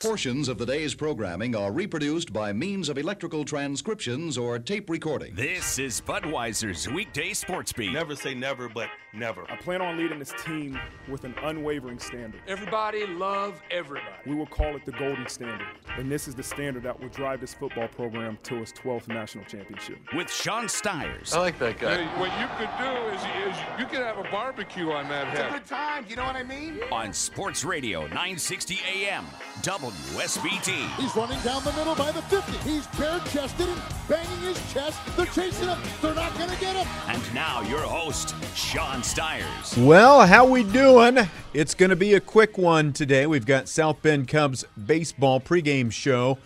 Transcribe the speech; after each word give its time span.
Portions 0.00 0.48
of 0.48 0.56
the 0.56 0.64
day's 0.64 0.94
programming 0.94 1.54
are 1.54 1.70
reproduced 1.70 2.32
by 2.32 2.54
means 2.54 2.88
of 2.88 2.96
electrical 2.96 3.44
transcriptions 3.44 4.38
or 4.38 4.58
tape 4.58 4.88
recording. 4.88 5.34
This 5.34 5.78
is 5.78 6.00
Budweiser's 6.00 6.88
weekday 6.88 7.34
sports 7.34 7.70
beat. 7.70 7.92
Never 7.92 8.16
say 8.16 8.32
never, 8.32 8.70
but 8.70 8.88
never. 9.12 9.44
I 9.50 9.56
plan 9.56 9.82
on 9.82 9.98
leading 9.98 10.18
this 10.18 10.32
team 10.42 10.80
with 11.06 11.24
an 11.24 11.34
unwavering 11.42 11.98
standard. 11.98 12.40
Everybody 12.48 13.06
love 13.08 13.60
everybody. 13.70 14.06
We 14.24 14.34
will 14.34 14.46
call 14.46 14.74
it 14.74 14.86
the 14.86 14.92
golden 14.92 15.28
standard. 15.28 15.66
And 15.98 16.10
this 16.10 16.28
is 16.28 16.34
the 16.34 16.42
standard 16.42 16.82
that 16.84 16.98
will 16.98 17.10
drive 17.10 17.42
this 17.42 17.52
football 17.52 17.88
program 17.88 18.38
to 18.44 18.62
its 18.62 18.72
12th 18.72 19.06
national 19.08 19.44
championship. 19.44 19.98
With 20.14 20.32
Sean 20.32 20.66
Stires. 20.66 21.34
I 21.34 21.40
like 21.40 21.58
that 21.58 21.78
guy. 21.78 22.04
Hey, 22.04 22.18
what 22.18 22.32
you 22.40 22.46
could 22.56 22.70
do 22.78 23.14
is, 23.14 23.54
is 23.54 23.60
you 23.78 23.84
could 23.84 23.98
have 23.98 24.16
a 24.16 24.30
barbecue 24.30 24.90
on 24.92 25.10
that 25.10 25.26
head. 25.26 25.52
Good 25.52 25.66
time, 25.66 26.06
you 26.08 26.16
know 26.16 26.24
what 26.24 26.36
I 26.36 26.42
mean? 26.42 26.78
On 26.90 27.12
Sports 27.12 27.66
Radio 27.66 28.06
960 28.06 28.78
AM, 28.94 29.26
WSBT. 29.62 30.96
He's 30.96 31.14
running 31.14 31.38
down 31.40 31.62
the 31.64 31.72
middle 31.72 31.94
by 31.94 32.10
the 32.12 32.22
50. 32.22 32.52
He's 32.68 32.86
bare-chested 32.98 33.68
and 33.68 33.82
banging 34.08 34.40
his 34.40 34.72
chest. 34.72 34.98
They're 35.16 35.26
chasing 35.26 35.68
him. 35.68 35.78
They're 36.00 36.14
not 36.14 36.36
going 36.38 36.50
to 36.50 36.58
get 36.60 36.76
him. 36.76 36.86
And 37.08 37.34
now 37.34 37.60
your 37.62 37.80
host, 37.80 38.34
Sean 38.54 39.02
Stires. 39.02 39.76
Well, 39.76 40.26
how 40.26 40.46
we 40.46 40.64
doing? 40.64 41.18
It's 41.52 41.74
going 41.74 41.90
to 41.90 41.96
be 41.96 42.14
a 42.14 42.20
quick 42.20 42.56
one 42.56 42.92
today. 42.92 43.26
We've 43.26 43.46
got 43.46 43.68
South 43.68 44.00
Bend 44.00 44.28
Cubs 44.28 44.64
baseball 44.86 45.40
pregame 45.40 45.92
show 45.92 46.38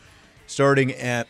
starting 0.47 0.93
at 0.93 1.29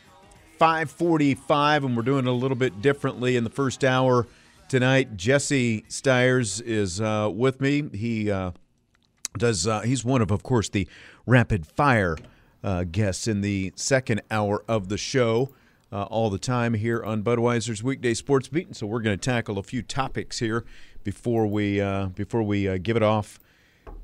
5:45 0.60 1.84
and 1.84 1.96
we're 1.96 2.02
doing 2.02 2.26
it 2.26 2.30
a 2.30 2.32
little 2.32 2.56
bit 2.56 2.80
differently 2.80 3.36
in 3.36 3.44
the 3.44 3.50
first 3.50 3.84
hour 3.84 4.26
tonight. 4.68 5.16
Jesse 5.16 5.84
Stires 5.88 6.60
is 6.60 7.00
uh, 7.00 7.30
with 7.32 7.60
me. 7.60 7.90
He 7.92 8.30
uh, 8.30 8.52
does 9.36 9.66
uh, 9.66 9.80
he's 9.80 10.04
one 10.04 10.22
of 10.22 10.30
of 10.30 10.42
course 10.42 10.68
the 10.68 10.88
rapid 11.26 11.66
fire 11.66 12.16
uh, 12.62 12.84
guests 12.84 13.26
in 13.26 13.40
the 13.40 13.72
second 13.76 14.22
hour 14.30 14.64
of 14.68 14.88
the 14.88 14.98
show 14.98 15.50
uh, 15.92 16.02
all 16.04 16.30
the 16.30 16.38
time 16.38 16.74
here 16.74 17.02
on 17.04 17.22
Budweiser's 17.22 17.82
weekday 17.82 18.14
sports 18.14 18.48
beat. 18.48 18.66
And 18.66 18.76
so 18.76 18.86
we're 18.86 19.00
going 19.00 19.16
to 19.16 19.24
tackle 19.24 19.58
a 19.58 19.62
few 19.62 19.82
topics 19.82 20.40
here 20.40 20.64
before 21.04 21.46
we 21.46 21.80
uh, 21.80 22.06
before 22.06 22.42
we 22.42 22.68
uh, 22.68 22.78
give 22.82 22.96
it 22.96 23.02
off 23.02 23.38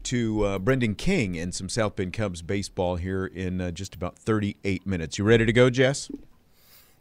to 0.04 0.44
uh, 0.44 0.58
Brendan 0.58 0.94
King 0.94 1.36
and 1.36 1.54
some 1.54 1.68
South 1.68 1.96
Bend 1.96 2.12
Cubs 2.12 2.42
baseball 2.42 2.96
here 2.96 3.26
in 3.26 3.60
uh, 3.60 3.70
just 3.70 3.94
about 3.94 4.18
38 4.18 4.86
minutes. 4.86 5.18
You 5.18 5.24
ready 5.24 5.44
to 5.44 5.52
go, 5.52 5.68
Jess? 5.68 6.10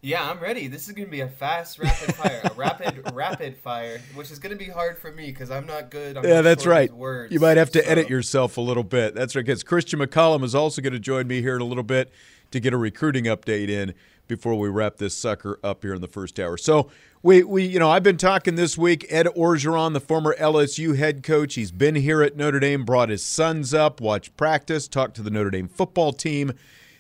Yeah, 0.02 0.30
I'm 0.30 0.39
ready. 0.39 0.67
This 0.67 0.88
is 0.88 0.94
going 0.94 1.08
to 1.08 1.11
be 1.11 1.19
a 1.19 1.28
fast, 1.28 1.78
rapid 1.78 2.16
fire, 2.16 2.42
a 2.45 2.53
rapid, 2.53 3.11
rapid 3.14 3.58
fire, 3.58 4.00
which 4.16 4.31
is 4.31 4.39
going 4.39 4.58
to 4.58 4.58
be 4.58 4.72
hard 4.72 4.97
for 4.97 5.11
me 5.11 5.25
because 5.25 5.52
I'm 5.52 5.66
not 5.66 5.91
good. 5.91 6.16
I'm 6.16 6.23
yeah, 6.23 6.36
not 6.36 6.44
that's 6.44 6.66
right. 6.66 6.91
Words, 6.94 7.33
you 7.33 7.39
might 7.41 7.58
have 7.58 7.69
to 7.72 7.83
so- 7.83 7.89
edit 7.89 8.09
yourself 8.09 8.56
a 8.56 8.61
little 8.61 8.83
bit. 8.83 9.14
That's 9.14 9.36
right, 9.36 9.45
because 9.45 9.61
Christian 9.61 10.00
McCollum 10.00 10.44
is 10.45 10.56
also 10.56 10.81
going 10.81 10.94
to 10.94 11.00
join 11.00 11.28
me 11.28 11.41
here 11.41 11.56
in 11.56 11.61
a 11.61 11.66
little 11.66 11.83
bit 11.83 12.11
to 12.52 12.61
get 12.61 12.73
a 12.73 12.78
recruiting 12.78 13.25
update 13.25 13.67
in 13.67 13.94
before 14.30 14.58
we 14.58 14.69
wrap 14.69 14.97
this 14.97 15.17
sucker 15.17 15.59
up 15.66 15.83
here 15.83 15.94
in 15.94 16.00
the 16.00 16.08
first 16.08 16.39
hour. 16.39 16.56
So 16.56 16.89
we, 17.22 17.44
we 17.44 17.66
you 17.66 17.80
know, 17.80 17.89
I've 17.89 18.03
been 18.03 18.17
talking 18.17 18.56
this 18.56 18.78
week. 18.78 19.06
Ed 19.09 19.25
Orgeron, 19.25 19.91
the 19.91 20.00
former 20.00 20.34
LSU 20.40 20.95
head 20.95 21.24
coach, 21.24 21.56
he's 21.56 21.72
been 21.72 21.95
here 21.95 22.22
at 22.22 22.38
Notre 22.38 22.62
Dame, 22.62 22.85
brought 22.85 23.09
his 23.09 23.24
sons 23.24 23.74
up, 23.74 24.00
watched 24.00 24.38
practice, 24.38 24.88
talked 24.88 25.16
to 25.18 25.22
the 25.22 25.29
Notre 25.29 25.50
Dame 25.50 25.68
football 25.68 26.13
team 26.13 26.53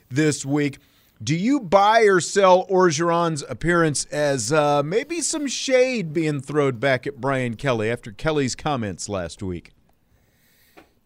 this 0.09 0.45
week. 0.45 0.79
Do 1.21 1.35
you 1.35 1.59
buy 1.59 2.03
or 2.03 2.21
sell 2.21 2.65
Orgeron's 2.67 3.43
appearance 3.49 4.05
as 4.05 4.53
uh, 4.53 4.81
maybe 4.83 5.19
some 5.19 5.47
shade 5.47 6.13
being 6.13 6.39
thrown 6.39 6.77
back 6.77 7.05
at 7.05 7.19
Brian 7.19 7.57
Kelly 7.57 7.91
after 7.91 8.13
Kelly's 8.13 8.55
comments 8.55 9.09
last 9.09 9.43
week? 9.43 9.71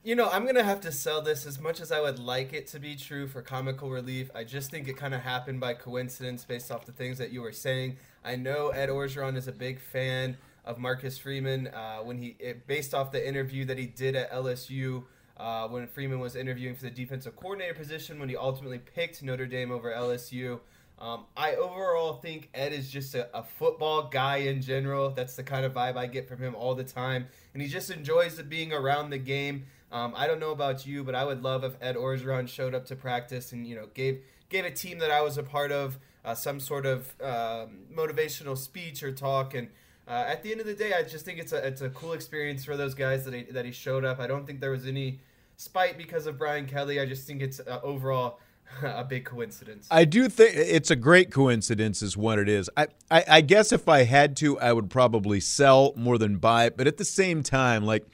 You 0.04 0.16
know, 0.16 0.30
I'm 0.30 0.46
gonna 0.46 0.64
have 0.64 0.82
to 0.82 0.92
sell 0.92 1.24
this 1.24 1.48
as 1.48 1.60
much 1.60 1.82
as 1.82 1.92
I 1.92 2.00
would 2.00 2.20
like 2.20 2.54
it 2.54 2.68
to 2.68 2.80
be 2.80 2.96
true 2.96 3.26
for 3.26 3.42
comical 3.42 3.90
relief. 3.90 4.30
I 4.36 4.44
just 4.44 4.70
think 4.70 4.88
it 4.88 4.98
kind 4.98 5.16
of 5.16 5.22
happened 5.22 5.60
by 5.60 5.74
coincidence 5.74 6.46
based 6.46 6.72
off 6.72 6.86
the 6.86 6.92
things 6.92 7.18
that 7.18 7.32
you 7.32 7.42
were 7.42 7.52
saying. 7.52 7.98
I 8.24 8.36
know 8.36 8.70
Ed 8.70 8.90
Orgeron 8.90 9.36
is 9.36 9.48
a 9.48 9.52
big 9.52 9.80
fan 9.80 10.38
of 10.64 10.78
Marcus 10.78 11.18
Freeman. 11.18 11.70
Uh, 11.70 12.00
when 12.00 12.20
he, 12.20 12.36
it, 12.38 12.68
based 12.68 12.94
off 12.94 13.12
the 13.12 13.28
interview 13.28 13.66
that 13.66 13.80
he 13.80 13.88
did 13.88 14.16
at 14.16 14.32
LSU, 14.32 15.06
uh, 15.44 15.68
when 15.68 15.86
Freeman 15.88 16.22
was 16.22 16.38
interviewing 16.38 16.74
for 16.74 16.84
the 16.84 16.90
defensive 16.90 17.36
coordinator 17.36 17.74
position, 17.74 18.18
when 18.18 18.30
he 18.30 18.38
ultimately 18.38 18.80
picked 18.80 19.22
Notre 19.22 19.46
Dame 19.46 19.72
over 19.72 19.92
LSU. 19.92 20.62
Um, 20.98 21.26
I 21.36 21.56
overall 21.56 22.14
think 22.14 22.50
Ed 22.54 22.72
is 22.72 22.90
just 22.90 23.14
a, 23.14 23.28
a 23.38 23.44
football 23.44 24.08
guy 24.08 24.38
in 24.38 24.62
general. 24.62 25.10
That's 25.10 25.36
the 25.36 25.44
kind 25.44 25.66
of 25.66 25.74
vibe 25.74 25.98
I 25.98 26.06
get 26.06 26.30
from 26.30 26.40
him 26.40 26.56
all 26.56 26.76
the 26.76 26.86
time, 26.86 27.28
and 27.54 27.62
he 27.62 27.68
just 27.68 27.90
enjoys 27.90 28.42
being 28.44 28.72
around 28.72 29.10
the 29.10 29.18
game. 29.18 29.66
Um, 29.92 30.14
I 30.16 30.28
don't 30.28 30.40
know 30.40 30.52
about 30.52 30.88
you, 30.88 31.04
but 31.04 31.14
I 31.14 31.26
would 31.26 31.44
love 31.44 31.66
if 31.66 31.74
Ed 31.82 31.98
Orgeron 31.98 32.48
showed 32.48 32.74
up 32.74 32.86
to 32.86 32.96
practice 32.96 33.52
and 33.52 33.68
you 33.68 33.76
know 33.76 33.88
gave 33.94 34.24
gave 34.48 34.64
a 34.64 34.72
team 34.72 35.00
that 35.00 35.12
I 35.12 35.22
was 35.22 35.38
a 35.38 35.44
part 35.44 35.74
of 35.74 36.00
uh, 36.24 36.36
some 36.36 36.62
sort 36.62 36.86
of 36.86 37.14
um, 37.22 37.80
motivational 37.94 38.58
speech 38.58 39.04
or 39.04 39.12
talk. 39.12 39.56
And 39.56 39.68
uh, 40.08 40.24
at 40.26 40.42
the 40.42 40.54
end 40.54 40.62
of 40.62 40.68
the 40.68 40.74
day, 40.74 40.94
I 40.94 41.04
just 41.04 41.26
think 41.26 41.38
it's 41.38 41.52
a 41.52 41.68
it's 41.68 41.82
a 41.82 41.90
cool 41.90 42.14
experience 42.14 42.64
for 42.64 42.78
those 42.78 42.94
guys 42.94 43.26
that 43.26 43.34
he, 43.34 43.44
that 43.52 43.66
he 43.66 43.74
showed 43.74 44.06
up. 44.06 44.22
I 44.22 44.28
don't 44.28 44.48
think 44.48 44.62
there 44.62 44.72
was 44.72 44.88
any 44.88 45.20
spite 45.64 45.98
because 45.98 46.28
of 46.28 46.38
Brian 46.38 46.66
Kelly. 46.66 47.00
I 47.00 47.06
just 47.06 47.26
think 47.26 47.42
it's 47.42 47.60
uh, 47.60 47.80
overall 47.84 48.40
a 48.84 49.04
big 49.04 49.26
coincidence. 49.26 49.88
I 49.90 50.06
do 50.06 50.30
think 50.30 50.56
it's 50.56 50.92
a 50.92 50.96
great 50.96 51.32
coincidence, 51.32 52.02
is 52.02 52.18
what 52.18 52.40
it 52.40 52.50
is. 52.50 52.70
I, 52.76 52.88
I, 53.10 53.24
I 53.28 53.42
guess 53.42 53.72
if 53.72 53.88
I 53.88 54.04
had 54.04 54.36
to, 54.38 54.60
I 54.60 54.74
would 54.74 54.90
probably 54.90 55.40
sell 55.40 55.94
more 55.96 56.18
than 56.18 56.38
buy. 56.38 56.70
But 56.70 56.88
at 56.88 56.98
the 56.98 57.06
same 57.06 57.44
time, 57.44 57.86
like 57.86 58.06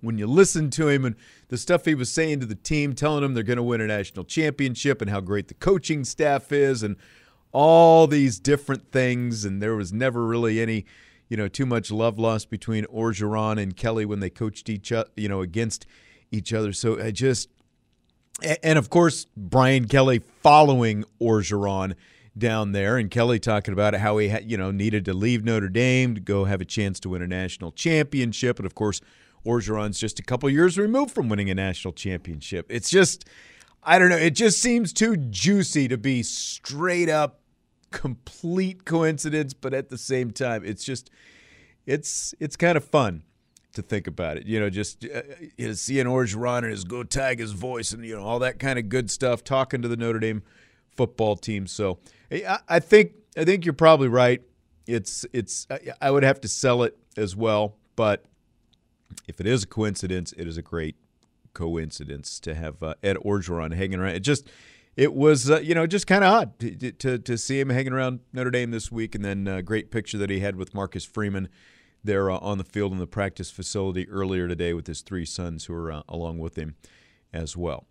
when 0.00 0.18
you 0.18 0.26
listen 0.26 0.70
to 0.70 0.88
him 0.88 1.04
and 1.04 1.16
the 1.48 1.56
stuff 1.56 1.84
he 1.84 1.94
was 1.94 2.10
saying 2.10 2.40
to 2.40 2.46
the 2.46 2.54
team, 2.54 2.94
telling 2.94 3.22
them 3.22 3.34
they're 3.34 3.42
going 3.42 3.56
to 3.56 3.62
win 3.62 3.80
a 3.80 3.86
national 3.86 4.24
championship 4.24 5.00
and 5.00 5.10
how 5.10 5.20
great 5.20 5.48
the 5.48 5.54
coaching 5.54 6.04
staff 6.04 6.52
is, 6.52 6.82
and 6.82 6.96
all 7.52 8.06
these 8.06 8.38
different 8.38 8.92
things, 8.92 9.44
and 9.44 9.62
there 9.62 9.74
was 9.74 9.92
never 9.92 10.26
really 10.26 10.60
any, 10.60 10.84
you 11.28 11.36
know, 11.36 11.48
too 11.48 11.64
much 11.64 11.90
love 11.90 12.18
lost 12.18 12.50
between 12.50 12.84
Orgeron 12.86 13.60
and 13.60 13.76
Kelly 13.76 14.04
when 14.04 14.20
they 14.20 14.30
coached 14.30 14.68
each 14.68 14.92
other, 14.92 15.08
you 15.16 15.28
know, 15.28 15.40
against 15.40 15.86
each 16.30 16.52
other. 16.52 16.72
So 16.72 17.00
I 17.00 17.10
just 17.10 17.48
and 18.62 18.78
of 18.78 18.90
course 18.90 19.26
Brian 19.36 19.86
Kelly 19.86 20.22
following 20.42 21.04
Orgeron 21.20 21.94
down 22.36 22.72
there, 22.72 22.96
and 22.96 23.10
Kelly 23.10 23.40
talking 23.40 23.72
about 23.72 23.94
how 23.94 24.18
he 24.18 24.34
you 24.42 24.56
know 24.56 24.70
needed 24.70 25.04
to 25.06 25.14
leave 25.14 25.44
Notre 25.44 25.68
Dame 25.68 26.14
to 26.14 26.20
go 26.20 26.44
have 26.44 26.60
a 26.60 26.64
chance 26.64 27.00
to 27.00 27.08
win 27.08 27.22
a 27.22 27.26
national 27.26 27.72
championship, 27.72 28.58
and 28.58 28.66
of 28.66 28.74
course 28.74 29.00
Orgeron's 29.44 29.98
just 29.98 30.18
a 30.18 30.22
couple 30.22 30.48
years 30.50 30.78
removed 30.78 31.12
from 31.14 31.28
winning 31.28 31.50
a 31.50 31.54
national 31.54 31.92
championship. 31.92 32.66
It's 32.68 32.90
just 32.90 33.24
I 33.82 33.98
don't 33.98 34.10
know, 34.10 34.16
it 34.16 34.34
just 34.34 34.60
seems 34.60 34.92
too 34.92 35.16
juicy 35.16 35.88
to 35.88 35.96
be 35.96 36.22
straight 36.22 37.08
up 37.08 37.40
complete 37.90 38.84
coincidence, 38.84 39.54
but 39.54 39.72
at 39.72 39.88
the 39.88 39.98
same 39.98 40.30
time, 40.30 40.64
it's 40.64 40.84
just 40.84 41.10
it's 41.86 42.34
it's 42.38 42.56
kind 42.56 42.76
of 42.76 42.84
fun 42.84 43.22
to 43.78 43.82
think 43.82 44.06
about 44.06 44.36
it. 44.36 44.46
You 44.46 44.60
know, 44.60 44.68
just 44.68 45.04
uh, 45.04 45.22
you 45.56 45.68
know, 45.68 45.72
seeing 45.72 46.06
Orgeron 46.06 46.58
and 46.58 46.70
his 46.70 46.84
"Go 46.84 47.02
Tigers" 47.02 47.52
voice, 47.52 47.92
and 47.92 48.04
you 48.04 48.16
know 48.16 48.22
all 48.22 48.40
that 48.40 48.58
kind 48.58 48.78
of 48.78 48.88
good 48.88 49.10
stuff. 49.10 49.42
Talking 49.42 49.80
to 49.82 49.88
the 49.88 49.96
Notre 49.96 50.18
Dame 50.18 50.42
football 50.96 51.36
team. 51.36 51.66
So 51.66 51.98
I, 52.30 52.58
I 52.68 52.80
think 52.80 53.12
I 53.36 53.44
think 53.44 53.64
you're 53.64 53.72
probably 53.72 54.08
right. 54.08 54.42
It's 54.86 55.24
it's 55.32 55.66
I 56.00 56.10
would 56.10 56.22
have 56.22 56.40
to 56.42 56.48
sell 56.48 56.82
it 56.82 56.98
as 57.16 57.34
well, 57.34 57.76
but 57.96 58.24
if 59.26 59.40
it 59.40 59.46
is 59.46 59.62
a 59.62 59.66
coincidence, 59.66 60.32
it 60.36 60.46
is 60.46 60.56
a 60.56 60.62
great 60.62 60.96
coincidence 61.54 62.38
to 62.40 62.54
have 62.54 62.82
uh, 62.82 62.94
Ed 63.02 63.16
Orgeron 63.16 63.74
hanging 63.74 64.00
around. 64.00 64.16
It 64.16 64.20
just 64.20 64.48
it 64.96 65.14
was 65.14 65.50
uh, 65.50 65.60
you 65.60 65.74
know 65.74 65.86
just 65.86 66.06
kind 66.06 66.24
of 66.24 66.32
odd 66.32 66.58
to, 66.58 66.92
to, 66.92 67.18
to 67.18 67.38
see 67.38 67.60
him 67.60 67.70
hanging 67.70 67.92
around 67.92 68.20
Notre 68.32 68.50
Dame 68.50 68.70
this 68.70 68.90
week, 68.90 69.14
and 69.14 69.24
then 69.24 69.46
a 69.46 69.62
great 69.62 69.90
picture 69.90 70.18
that 70.18 70.30
he 70.30 70.40
had 70.40 70.56
with 70.56 70.74
Marcus 70.74 71.04
Freeman 71.04 71.48
there 72.08 72.30
uh, 72.30 72.38
on 72.38 72.58
the 72.58 72.64
field 72.64 72.90
in 72.90 72.98
the 72.98 73.06
practice 73.06 73.50
facility 73.50 74.08
earlier 74.08 74.48
today 74.48 74.74
with 74.74 74.88
his 74.88 75.02
three 75.02 75.24
sons 75.24 75.66
who 75.66 75.74
are 75.74 75.92
uh, 75.92 76.02
along 76.08 76.38
with 76.38 76.56
him 76.56 76.74
as 77.32 77.56
well. 77.56 77.86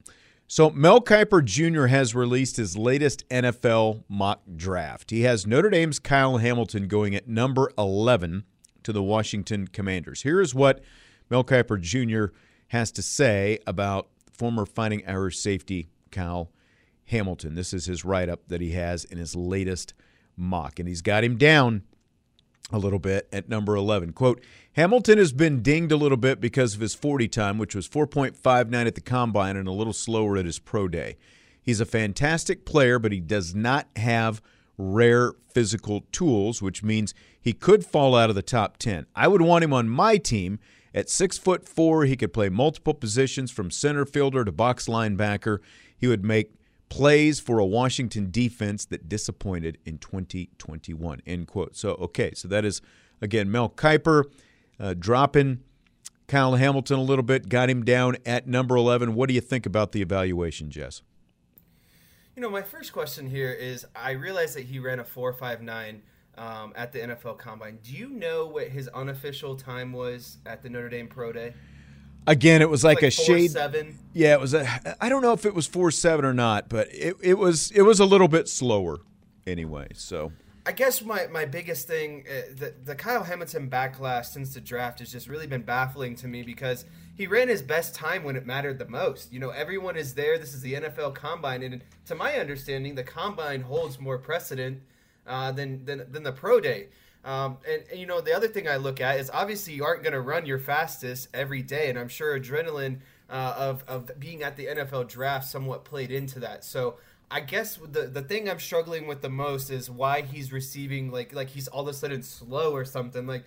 So 0.48 0.70
Mel 0.70 1.02
Kiper 1.02 1.44
Jr. 1.44 1.86
has 1.86 2.16
released 2.16 2.58
his 2.58 2.78
latest 2.78 3.28
NFL 3.30 4.04
mock 4.10 4.42
draft. 4.56 5.12
He 5.12 5.22
has 5.22 5.46
Notre 5.46 5.70
Dame's 5.70 6.00
Kyle 6.00 6.38
Hamilton 6.38 6.88
going 6.88 7.16
at 7.16 7.28
number 7.28 7.72
11 7.78 8.44
to 8.84 8.92
the 8.92 9.04
Washington 9.04 9.68
Commanders. 9.68 10.24
Here 10.24 10.42
is 10.42 10.56
what 10.56 10.82
Mel 11.30 11.44
Kiper 11.44 11.80
Jr. 11.80 12.34
has 12.70 12.92
to 12.94 13.02
say 13.02 13.60
about 13.68 14.08
former 14.32 14.66
Fighting 14.66 15.04
Irish 15.06 15.38
safety 15.38 15.90
Kyle 16.12 16.50
Hamilton. 17.06 17.56
This 17.56 17.74
is 17.74 17.86
his 17.86 18.04
write 18.04 18.30
up 18.30 18.48
that 18.48 18.62
he 18.62 18.72
has 18.72 19.04
in 19.04 19.18
his 19.18 19.36
latest 19.36 19.94
mock, 20.36 20.80
and 20.80 20.88
he's 20.88 21.02
got 21.02 21.24
him 21.24 21.38
down 21.38 21.84
a 22.72 22.78
little 22.78 23.00
bit 23.00 23.28
at 23.32 23.50
number 23.50 23.76
11. 23.76 24.14
Quote 24.14 24.42
Hamilton 24.74 25.18
has 25.18 25.32
been 25.32 25.62
dinged 25.62 25.92
a 25.92 25.98
little 25.98 26.18
bit 26.18 26.40
because 26.42 26.76
of 26.76 26.82
his 26.82 26.94
40 26.94 27.28
time, 27.28 27.58
which 27.58 27.76
was 27.76 27.88
4.59 27.88 28.86
at 28.86 28.96
the 28.96 29.02
combine 29.02 29.56
and 29.56 29.68
a 29.68 29.72
little 29.72 29.94
slower 29.94 30.38
at 30.38 30.46
his 30.46 30.60
pro 30.60 30.88
day. 30.88 31.18
He's 31.62 31.80
a 31.80 31.86
fantastic 31.86 32.66
player, 32.66 33.00
but 33.00 33.12
he 33.12 33.20
does 33.20 33.56
not 33.56 33.88
have 33.96 34.42
rare 34.78 35.34
physical 35.50 36.06
tools, 36.12 36.62
which 36.62 36.84
means 36.84 37.14
he 37.40 37.54
could 37.54 37.86
fall 37.86 38.16
out 38.16 38.30
of 38.30 38.36
the 38.36 38.42
top 38.42 38.78
10. 38.78 39.08
I 39.16 39.28
would 39.28 39.42
want 39.42 39.64
him 39.64 39.74
on 39.74 39.90
my 39.90 40.18
team. 40.18 40.60
At 40.94 41.10
six 41.10 41.38
foot 41.38 41.68
four, 41.68 42.06
he 42.06 42.16
could 42.16 42.34
play 42.34 42.50
multiple 42.50 42.94
positions 42.94 43.52
from 43.52 43.72
center 43.72 44.06
fielder 44.06 44.46
to 44.46 44.52
box 44.52 44.88
linebacker. 44.88 45.60
He 45.98 46.08
would 46.08 46.24
make 46.24 46.52
plays 46.90 47.40
for 47.40 47.60
a 47.60 47.66
Washington 47.66 48.30
defense 48.32 48.86
that 48.86 49.10
disappointed 49.10 49.78
in 49.86 49.98
2021. 49.98 51.22
End 51.26 51.48
quote. 51.48 51.76
So, 51.76 51.92
okay, 51.96 52.34
so 52.34 52.48
that 52.48 52.66
is, 52.66 52.82
again, 53.22 53.52
Mel 53.52 53.70
Kiper 53.70 54.26
uh, 54.80 54.94
dropping 54.98 55.60
Kyle 56.28 56.56
Hamilton 56.56 57.00
a 57.00 57.04
little 57.04 57.24
bit, 57.24 57.50
got 57.50 57.70
him 57.70 57.86
down 57.86 58.18
at 58.26 58.48
number 58.48 58.76
11. 58.76 59.16
What 59.16 59.30
do 59.30 59.34
you 59.34 59.42
think 59.42 59.66
about 59.66 59.92
the 59.92 60.02
evaluation, 60.02 60.70
Jess? 60.70 61.02
You 62.36 62.42
know, 62.42 62.50
my 62.50 62.62
first 62.62 62.94
question 62.94 63.28
here 63.28 63.52
is 63.52 63.86
I 63.96 64.12
realize 64.12 64.54
that 64.54 64.66
he 64.66 64.78
ran 64.80 65.00
a 65.00 65.04
4.59 65.04 66.02
um, 66.38 66.74
at 66.76 66.92
the 66.92 67.00
NFL 67.00 67.38
Combine. 67.38 67.80
Do 67.82 67.94
you 67.94 68.10
know 68.10 68.46
what 68.46 68.68
his 68.68 68.88
unofficial 68.90 69.56
time 69.56 69.92
was 69.92 70.38
at 70.46 70.62
the 70.62 70.70
Notre 70.70 70.90
Dame 70.90 71.08
Pro 71.08 71.32
Day? 71.32 71.54
Again, 72.28 72.62
it 72.62 72.70
was 72.70 72.84
like, 72.84 72.98
like 72.98 73.06
a 73.06 73.12
shade. 73.12 73.52
Seven. 73.52 73.98
Yeah, 74.14 74.34
it 74.34 74.42
was 74.42 74.54
a. 74.54 74.96
I 75.02 75.10
don't 75.10 75.22
know 75.22 75.34
if 75.34 75.46
it 75.46 75.56
was 75.56 75.66
four 75.66 75.92
seven 75.92 76.26
or 76.26 76.34
not, 76.34 76.70
but 76.70 76.88
it, 76.92 77.16
it 77.22 77.36
was 77.36 77.72
it 77.72 77.84
was 77.84 78.00
a 78.00 78.06
little 78.06 78.28
bit 78.28 78.50
slower, 78.50 79.00
anyway. 79.46 79.88
So 79.94 80.34
I 80.68 80.74
guess 80.74 81.02
my, 81.02 81.28
my 81.28 81.46
biggest 81.46 81.88
thing, 81.88 82.26
uh, 82.30 82.54
the, 82.54 82.74
the 82.84 82.94
Kyle 82.94 83.24
Hamilton 83.24 83.70
backlash 83.70 84.26
since 84.26 84.54
the 84.54 84.60
draft 84.60 85.00
has 85.00 85.10
just 85.10 85.30
really 85.30 85.48
been 85.48 85.62
baffling 85.62 86.14
to 86.18 86.28
me 86.28 86.44
because 86.44 86.84
he 87.16 87.26
ran 87.26 87.48
his 87.48 87.62
best 87.62 87.96
time 87.96 88.26
when 88.26 88.36
it 88.36 88.46
mattered 88.46 88.78
the 88.78 88.90
most. 88.90 89.32
You 89.32 89.40
know, 89.40 89.52
everyone 89.52 89.96
is 89.96 90.14
there. 90.14 90.38
This 90.38 90.54
is 90.54 90.60
the 90.62 90.74
NFL 90.74 91.16
Combine, 91.16 91.64
and 91.64 91.82
to 92.08 92.16
my 92.16 92.34
understanding, 92.34 92.96
the 92.96 93.04
Combine 93.06 93.62
holds 93.62 93.98
more 93.98 94.18
precedent 94.18 94.82
uh, 95.26 95.54
than, 95.54 95.86
than 95.86 96.06
than 96.12 96.24
the 96.24 96.34
Pro 96.34 96.60
Day. 96.60 96.90
Um, 97.28 97.58
and, 97.70 97.84
and, 97.92 98.00
you 98.00 98.06
know, 98.06 98.22
the 98.22 98.34
other 98.34 98.48
thing 98.48 98.70
I 98.70 98.78
look 98.78 99.02
at 99.02 99.20
is 99.20 99.30
obviously 99.34 99.74
you 99.74 99.84
aren't 99.84 100.02
going 100.02 100.14
to 100.14 100.22
run 100.22 100.46
your 100.46 100.60
fastest 100.60 101.28
every 101.34 101.62
day, 101.62 101.90
and 101.90 102.00
I'm 102.00 102.08
sure 102.08 102.40
adrenaline 102.40 103.00
uh, 103.30 103.54
of 103.58 103.84
of 103.86 104.18
being 104.18 104.44
at 104.44 104.56
the 104.56 104.68
NFL 104.68 105.10
draft 105.10 105.46
somewhat 105.46 105.84
played 105.84 106.10
into 106.10 106.40
that. 106.40 106.64
So 106.64 106.96
I 107.30 107.42
guess 107.42 107.78
the 107.78 108.04
the 108.04 108.22
thing 108.22 108.50
I'm 108.50 108.60
struggling 108.60 109.08
with 109.08 109.22
the 109.22 109.30
most 109.30 109.70
is 109.70 109.92
why 109.92 110.22
he's 110.22 110.54
receiving 110.54 111.12
like 111.12 111.34
like 111.34 111.50
he's 111.50 111.68
all 111.68 111.82
of 111.82 111.90
a 111.90 111.94
sudden 111.94 112.24
slow 112.24 112.72
or 112.72 112.86
something. 112.86 113.28
Like 113.28 113.44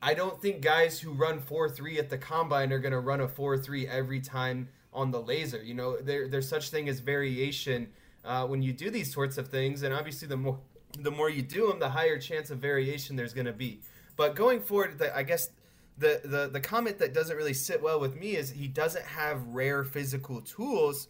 I 0.00 0.14
don't 0.14 0.40
think 0.40 0.60
guys 0.60 1.00
who 1.00 1.10
run 1.10 1.40
four 1.40 1.68
three 1.68 1.98
at 1.98 2.10
the 2.10 2.18
combine 2.18 2.72
are 2.72 2.78
going 2.78 2.92
to 2.92 3.00
run 3.00 3.20
a 3.20 3.26
four 3.26 3.58
three 3.58 3.88
every 3.88 4.20
time 4.20 4.68
on 4.92 5.10
the 5.10 5.20
laser. 5.20 5.60
You 5.60 5.74
know, 5.74 5.96
there 5.96 6.28
there's 6.28 6.48
such 6.48 6.70
thing 6.70 6.88
as 6.88 7.00
variation 7.00 7.88
uh, 8.24 8.46
when 8.46 8.62
you 8.62 8.72
do 8.72 8.90
these 8.90 9.12
sorts 9.12 9.38
of 9.38 9.48
things, 9.48 9.82
and 9.82 9.92
obviously 9.92 10.28
the 10.28 10.36
more 10.36 10.58
the 10.98 11.10
more 11.10 11.30
you 11.30 11.42
do 11.42 11.68
them, 11.68 11.78
the 11.78 11.88
higher 11.88 12.18
chance 12.18 12.50
of 12.50 12.58
variation 12.58 13.16
there's 13.16 13.34
going 13.34 13.46
to 13.46 13.52
be. 13.52 13.80
But 14.16 14.34
going 14.34 14.60
forward, 14.60 14.98
the, 14.98 15.16
I 15.16 15.22
guess 15.22 15.50
the, 15.98 16.20
the 16.24 16.48
the 16.52 16.60
comment 16.60 16.98
that 16.98 17.14
doesn't 17.14 17.36
really 17.36 17.54
sit 17.54 17.82
well 17.82 18.00
with 18.00 18.16
me 18.16 18.36
is 18.36 18.50
he 18.50 18.68
doesn't 18.68 19.04
have 19.04 19.46
rare 19.48 19.84
physical 19.84 20.40
tools, 20.40 21.08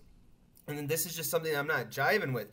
and 0.66 0.88
this 0.88 1.06
is 1.06 1.16
just 1.16 1.30
something 1.30 1.54
I'm 1.54 1.66
not 1.66 1.90
jiving 1.90 2.32
with. 2.32 2.48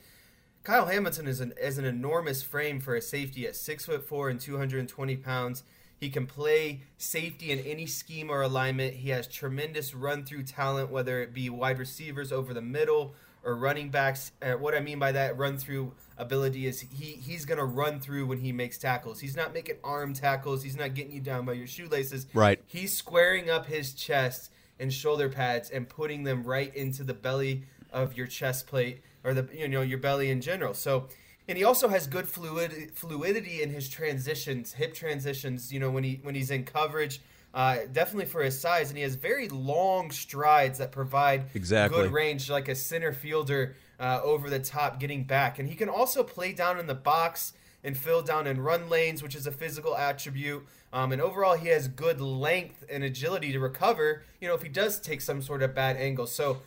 Kyle 0.64 0.86
Hamilton 0.86 1.28
is 1.28 1.42
an 1.42 1.54
is 1.62 1.78
an 1.78 1.86
enormous 1.86 2.44
frame 2.44 2.80
for 2.80 2.96
a 2.96 3.02
safety 3.02 3.48
at 3.48 3.56
six 3.56 3.86
foot 3.86 4.08
four 4.08 4.30
and 4.30 4.40
220 4.40 5.18
pounds. 5.18 5.64
He 6.00 6.10
can 6.10 6.26
play 6.26 6.82
safety 6.98 7.52
in 7.52 7.60
any 7.60 7.86
scheme 7.86 8.32
or 8.32 8.42
alignment. 8.42 8.96
He 8.96 9.10
has 9.10 9.28
tremendous 9.28 9.94
run 9.94 10.24
through 10.26 10.44
talent, 10.44 10.90
whether 10.90 11.22
it 11.22 11.32
be 11.32 11.50
wide 11.50 11.78
receivers 11.78 12.32
over 12.32 12.56
the 12.56 12.62
middle 12.62 13.14
or 13.44 13.56
running 13.56 13.90
backs. 13.90 14.32
Uh, 14.42 14.54
what 14.54 14.74
I 14.74 14.80
mean 14.80 15.00
by 15.00 15.12
that 15.12 15.38
run 15.38 15.58
through 15.58 15.94
ability 16.22 16.68
is 16.68 16.80
he 16.80 17.06
he's 17.06 17.46
gonna 17.46 17.66
run 17.66 18.00
through 18.00 18.28
when 18.28 18.38
he 18.38 18.52
makes 18.52 18.78
tackles. 18.78 19.20
He's 19.20 19.36
not 19.36 19.54
making 19.54 19.78
arm 19.84 20.14
tackles. 20.14 20.64
He's 20.64 20.78
not 20.78 20.94
getting 20.94 21.12
you 21.12 21.20
down 21.20 21.46
by 21.46 21.54
your 21.54 21.68
shoelaces. 21.68 22.28
Right. 22.34 22.62
He's 22.68 22.96
squaring 22.96 23.50
up 23.50 23.66
his 23.66 23.94
chest 23.94 24.52
and 24.80 24.94
shoulder 24.94 25.28
pads 25.28 25.70
and 25.70 25.90
putting 25.90 26.24
them 26.24 26.44
right 26.44 26.74
into 26.76 27.04
the 27.04 27.14
belly 27.14 27.64
of 27.92 28.16
your 28.16 28.28
chest 28.28 28.68
plate 28.68 29.02
or 29.24 29.34
the 29.34 29.50
you 29.54 29.68
know 29.68 29.82
your 29.82 29.98
belly 29.98 30.30
in 30.30 30.40
general. 30.40 30.74
So. 30.74 31.08
And 31.48 31.58
he 31.58 31.66
also 31.66 31.90
has 31.90 32.08
good 32.08 32.30
fluid 32.30 32.92
fluidity 32.94 33.62
in 33.62 33.72
his 33.72 33.90
transitions, 33.90 34.72
hip 34.72 34.94
transitions. 34.94 35.74
You 35.74 35.82
know 35.82 35.90
when 35.90 36.04
he 36.04 36.20
when 36.22 36.34
he's 36.34 36.52
in 36.52 36.64
coverage, 36.64 37.20
uh, 37.54 37.80
definitely 37.92 38.28
for 38.28 38.42
his 38.42 38.58
size, 38.58 38.90
and 38.90 38.98
he 38.98 39.04
has 39.04 39.16
very 39.16 39.50
long 39.50 40.12
strides 40.12 40.78
that 40.78 40.94
provide 40.94 41.46
exactly. 41.54 42.04
good 42.04 42.12
range, 42.12 42.50
like 42.50 42.70
a 42.70 42.76
center 42.76 43.12
fielder 43.12 43.76
uh, 44.02 44.20
over 44.24 44.50
the 44.50 44.60
top, 44.60 45.00
getting 45.00 45.24
back. 45.24 45.60
And 45.60 45.70
he 45.70 45.76
can 45.76 45.88
also 45.88 46.24
play 46.24 46.52
down 46.52 46.80
in 46.80 46.88
the 46.88 46.96
box 46.96 47.54
and 47.84 47.96
fill 47.96 48.22
down 48.22 48.48
and 48.48 48.66
run 48.66 48.90
lanes, 48.90 49.24
which 49.24 49.36
is 49.36 49.48
a 49.48 49.52
physical 49.52 49.96
attribute. 49.96 50.66
Um, 50.92 51.12
and 51.12 51.22
overall, 51.22 51.56
he 51.56 51.70
has 51.70 51.88
good 51.88 52.20
length 52.20 52.84
and 52.90 53.04
agility 53.04 53.52
to 53.52 53.60
recover. 53.60 54.24
You 54.42 54.48
know, 54.48 54.56
if 54.56 54.64
he 54.64 54.70
does 54.70 55.00
take 55.00 55.22
some 55.22 55.42
sort 55.42 55.64
of 55.64 55.74
bad 55.74 55.98
angle. 55.98 56.26
So, 56.26 56.62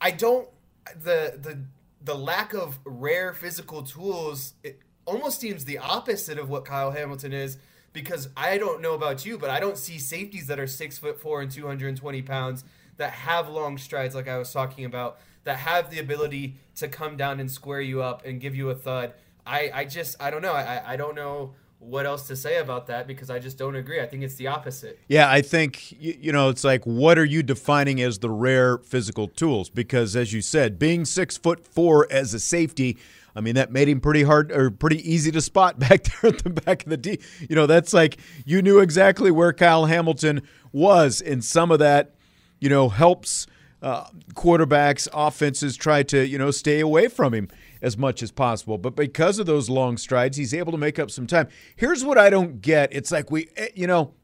I 0.00 0.10
don't 0.10 0.48
the 0.94 1.38
the 1.40 1.64
the 2.00 2.14
lack 2.14 2.54
of 2.54 2.78
rare 2.84 3.32
physical 3.32 3.82
tools. 3.82 4.54
It 4.62 4.80
almost 5.04 5.40
seems 5.40 5.64
the 5.64 5.78
opposite 5.78 6.38
of 6.38 6.48
what 6.48 6.64
Kyle 6.64 6.90
Hamilton 6.90 7.32
is 7.32 7.58
because 7.92 8.28
I 8.36 8.58
don't 8.58 8.80
know 8.80 8.94
about 8.94 9.26
you, 9.26 9.38
but 9.38 9.50
I 9.50 9.58
don't 9.58 9.78
see 9.78 9.98
safeties 9.98 10.46
that 10.46 10.60
are 10.60 10.66
six 10.66 10.98
foot 10.98 11.20
four 11.20 11.40
and 11.40 11.50
220 11.50 12.22
pounds 12.22 12.64
that 12.98 13.10
have 13.10 13.48
long 13.48 13.78
strides, 13.78 14.14
like 14.14 14.28
I 14.28 14.38
was 14.38 14.52
talking 14.52 14.84
about, 14.84 15.18
that 15.44 15.58
have 15.58 15.90
the 15.90 15.98
ability 15.98 16.56
to 16.76 16.88
come 16.88 17.16
down 17.16 17.40
and 17.40 17.50
square 17.50 17.80
you 17.80 18.02
up 18.02 18.24
and 18.24 18.40
give 18.40 18.54
you 18.54 18.70
a 18.70 18.74
thud. 18.74 19.14
I, 19.46 19.70
I 19.72 19.84
just, 19.84 20.20
I 20.20 20.30
don't 20.30 20.42
know. 20.42 20.52
I, 20.52 20.92
I 20.92 20.96
don't 20.96 21.14
know 21.14 21.54
what 21.80 22.06
else 22.06 22.26
to 22.26 22.36
say 22.36 22.58
about 22.58 22.88
that 22.88 23.06
because 23.06 23.30
I 23.30 23.38
just 23.38 23.56
don't 23.56 23.76
agree. 23.76 24.00
I 24.00 24.06
think 24.06 24.22
it's 24.22 24.34
the 24.34 24.48
opposite. 24.48 24.98
Yeah, 25.08 25.30
I 25.30 25.42
think, 25.42 25.92
you 26.00 26.32
know, 26.32 26.48
it's 26.48 26.64
like, 26.64 26.84
what 26.84 27.18
are 27.18 27.24
you 27.24 27.42
defining 27.42 28.00
as 28.00 28.18
the 28.18 28.30
rare 28.30 28.78
physical 28.78 29.28
tools? 29.28 29.70
Because 29.70 30.16
as 30.16 30.32
you 30.32 30.40
said, 30.40 30.78
being 30.78 31.04
six 31.04 31.36
foot 31.36 31.64
four 31.64 32.06
as 32.10 32.34
a 32.34 32.40
safety, 32.40 32.98
I 33.36 33.40
mean, 33.40 33.54
that 33.54 33.70
made 33.70 33.88
him 33.88 34.00
pretty 34.00 34.24
hard 34.24 34.50
or 34.50 34.70
pretty 34.70 35.08
easy 35.08 35.30
to 35.30 35.40
spot 35.40 35.78
back 35.88 36.02
there 36.04 36.32
at 36.32 36.38
the 36.38 36.50
back 36.50 36.82
of 36.82 36.90
the 36.90 36.96
D. 36.96 37.20
You 37.48 37.54
know, 37.54 37.66
that's 37.66 37.94
like 37.94 38.18
you 38.44 38.60
knew 38.60 38.80
exactly 38.80 39.30
where 39.30 39.52
Kyle 39.52 39.86
Hamilton 39.86 40.42
was, 40.72 41.20
and 41.20 41.44
some 41.44 41.70
of 41.70 41.78
that, 41.78 42.14
you 42.58 42.68
know, 42.68 42.88
helps 42.88 43.46
uh, 43.82 44.06
quarterbacks, 44.34 45.08
offenses 45.12 45.76
try 45.76 46.02
to, 46.04 46.26
you 46.26 46.38
know, 46.38 46.50
stay 46.50 46.80
away 46.80 47.08
from 47.08 47.32
him 47.32 47.48
as 47.80 47.96
much 47.96 48.22
as 48.22 48.30
possible. 48.30 48.78
But 48.78 48.96
because 48.96 49.38
of 49.38 49.46
those 49.46 49.70
long 49.70 49.96
strides, 49.96 50.36
he's 50.36 50.52
able 50.52 50.72
to 50.72 50.78
make 50.78 50.98
up 50.98 51.10
some 51.10 51.26
time. 51.26 51.48
Here's 51.76 52.04
what 52.04 52.18
I 52.18 52.30
don't 52.30 52.60
get 52.60 52.92
it's 52.92 53.12
like 53.12 53.30
we, 53.30 53.48
eh, 53.56 53.68
you 53.74 53.86
know, 53.86 54.14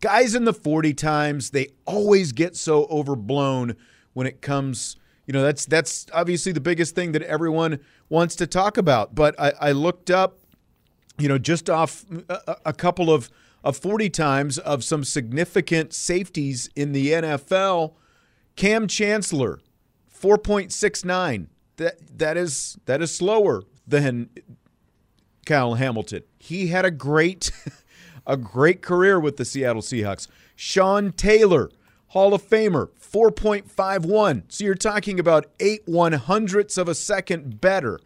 guys 0.00 0.34
in 0.34 0.44
the 0.44 0.54
40 0.54 0.94
times, 0.94 1.50
they 1.50 1.68
always 1.84 2.32
get 2.32 2.56
so 2.56 2.86
overblown 2.86 3.76
when 4.14 4.26
it 4.26 4.40
comes 4.40 4.96
you 5.26 5.32
know 5.32 5.42
that's 5.42 5.66
that's 5.66 6.06
obviously 6.12 6.52
the 6.52 6.60
biggest 6.60 6.94
thing 6.94 7.12
that 7.12 7.22
everyone 7.22 7.78
wants 8.08 8.34
to 8.36 8.46
talk 8.46 8.76
about. 8.76 9.14
But 9.14 9.38
I, 9.38 9.52
I 9.60 9.72
looked 9.72 10.10
up, 10.10 10.38
you 11.18 11.28
know, 11.28 11.38
just 11.38 11.70
off 11.70 12.04
a, 12.28 12.56
a, 12.66 12.72
couple 12.72 13.12
of 13.12 13.30
of 13.62 13.76
forty 13.76 14.10
times 14.10 14.58
of 14.58 14.82
some 14.82 15.04
significant 15.04 15.94
safeties 15.94 16.68
in 16.74 16.92
the 16.92 17.12
NFL. 17.12 17.94
Kam 18.56 18.86
Chancellor, 18.86 19.60
four 20.08 20.38
point 20.38 20.72
six 20.72 21.04
nine. 21.04 21.48
That 21.76 22.18
that 22.18 22.36
is 22.36 22.78
that 22.86 23.02
is 23.02 23.14
slower 23.14 23.62
than 23.86 24.30
Kyle 25.46 25.74
Hamilton. 25.74 26.22
He 26.38 26.68
had 26.68 26.84
a 26.84 26.90
great 26.90 27.50
a 28.26 28.36
great 28.36 28.82
career 28.82 29.18
with 29.18 29.36
the 29.36 29.44
Seattle 29.44 29.82
Seahawks. 29.82 30.28
Sean 30.54 31.12
Taylor 31.12 31.70
Hall 32.12 32.34
of 32.34 32.42
Famer, 32.42 32.90
4.51. 33.00 34.42
So 34.48 34.64
you're 34.64 34.74
talking 34.74 35.18
about 35.18 35.46
eight 35.60 35.80
one 35.86 36.12
hundredths 36.12 36.76
of 36.76 36.86
a 36.86 36.94
second 36.94 37.58
better. 37.58 37.98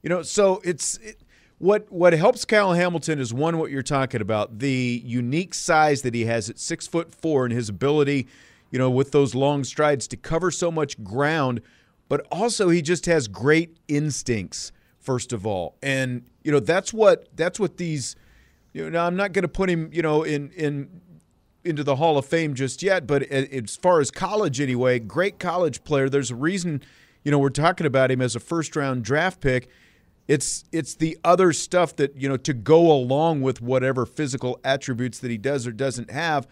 You 0.00 0.08
know, 0.08 0.22
so 0.22 0.60
it's 0.62 0.96
it, 0.98 1.22
what 1.58 1.90
what 1.90 2.12
helps 2.12 2.44
Kyle 2.44 2.74
Hamilton 2.74 3.18
is 3.18 3.34
one 3.34 3.58
what 3.58 3.72
you're 3.72 3.82
talking 3.82 4.20
about 4.20 4.60
the 4.60 5.02
unique 5.04 5.54
size 5.54 6.02
that 6.02 6.14
he 6.14 6.26
has 6.26 6.48
at 6.48 6.60
six 6.60 6.86
foot 6.86 7.12
four 7.12 7.44
and 7.44 7.52
his 7.52 7.68
ability, 7.68 8.28
you 8.70 8.78
know, 8.78 8.90
with 8.90 9.12
those 9.12 9.34
long 9.34 9.64
strides 9.64 10.06
to 10.08 10.16
cover 10.16 10.50
so 10.50 10.70
much 10.70 11.02
ground, 11.02 11.60
but 12.08 12.26
also 12.30 12.68
he 12.68 12.82
just 12.82 13.06
has 13.06 13.28
great 13.28 13.76
instincts 13.88 14.72
first 14.98 15.32
of 15.32 15.46
all, 15.46 15.76
and 15.82 16.24
you 16.42 16.52
know 16.52 16.60
that's 16.60 16.92
what 16.92 17.28
that's 17.36 17.58
what 17.58 17.76
these. 17.76 18.16
You 18.74 18.90
know, 18.90 19.04
I'm 19.04 19.16
not 19.16 19.32
going 19.32 19.42
to 19.42 19.48
put 19.48 19.70
him, 19.70 19.88
you 19.92 20.02
know, 20.02 20.22
in 20.22 20.50
in 20.50 21.00
into 21.64 21.82
the 21.82 21.96
Hall 21.96 22.18
of 22.18 22.26
Fame 22.26 22.54
just 22.54 22.82
yet, 22.82 23.06
but 23.06 23.22
as 23.22 23.76
far 23.76 24.00
as 24.00 24.10
college 24.10 24.60
anyway, 24.60 24.98
great 24.98 25.38
college 25.38 25.82
player. 25.84 26.08
There's 26.08 26.30
a 26.30 26.36
reason 26.36 26.82
you 27.28 27.30
know, 27.30 27.38
we're 27.38 27.50
talking 27.50 27.86
about 27.86 28.10
him 28.10 28.22
as 28.22 28.34
a 28.34 28.40
first 28.40 28.76
round 28.76 29.04
draft 29.04 29.40
pick. 29.40 29.68
It's 30.26 30.64
it's 30.72 30.94
the 30.94 31.18
other 31.24 31.52
stuff 31.52 31.96
that, 31.96 32.16
you 32.16 32.28
know, 32.28 32.36
to 32.38 32.54
go 32.54 32.90
along 32.90 33.42
with 33.42 33.60
whatever 33.60 34.06
physical 34.06 34.58
attributes 34.64 35.18
that 35.18 35.30
he 35.30 35.38
does 35.38 35.66
or 35.66 35.72
doesn't 35.72 36.10
have 36.10 36.46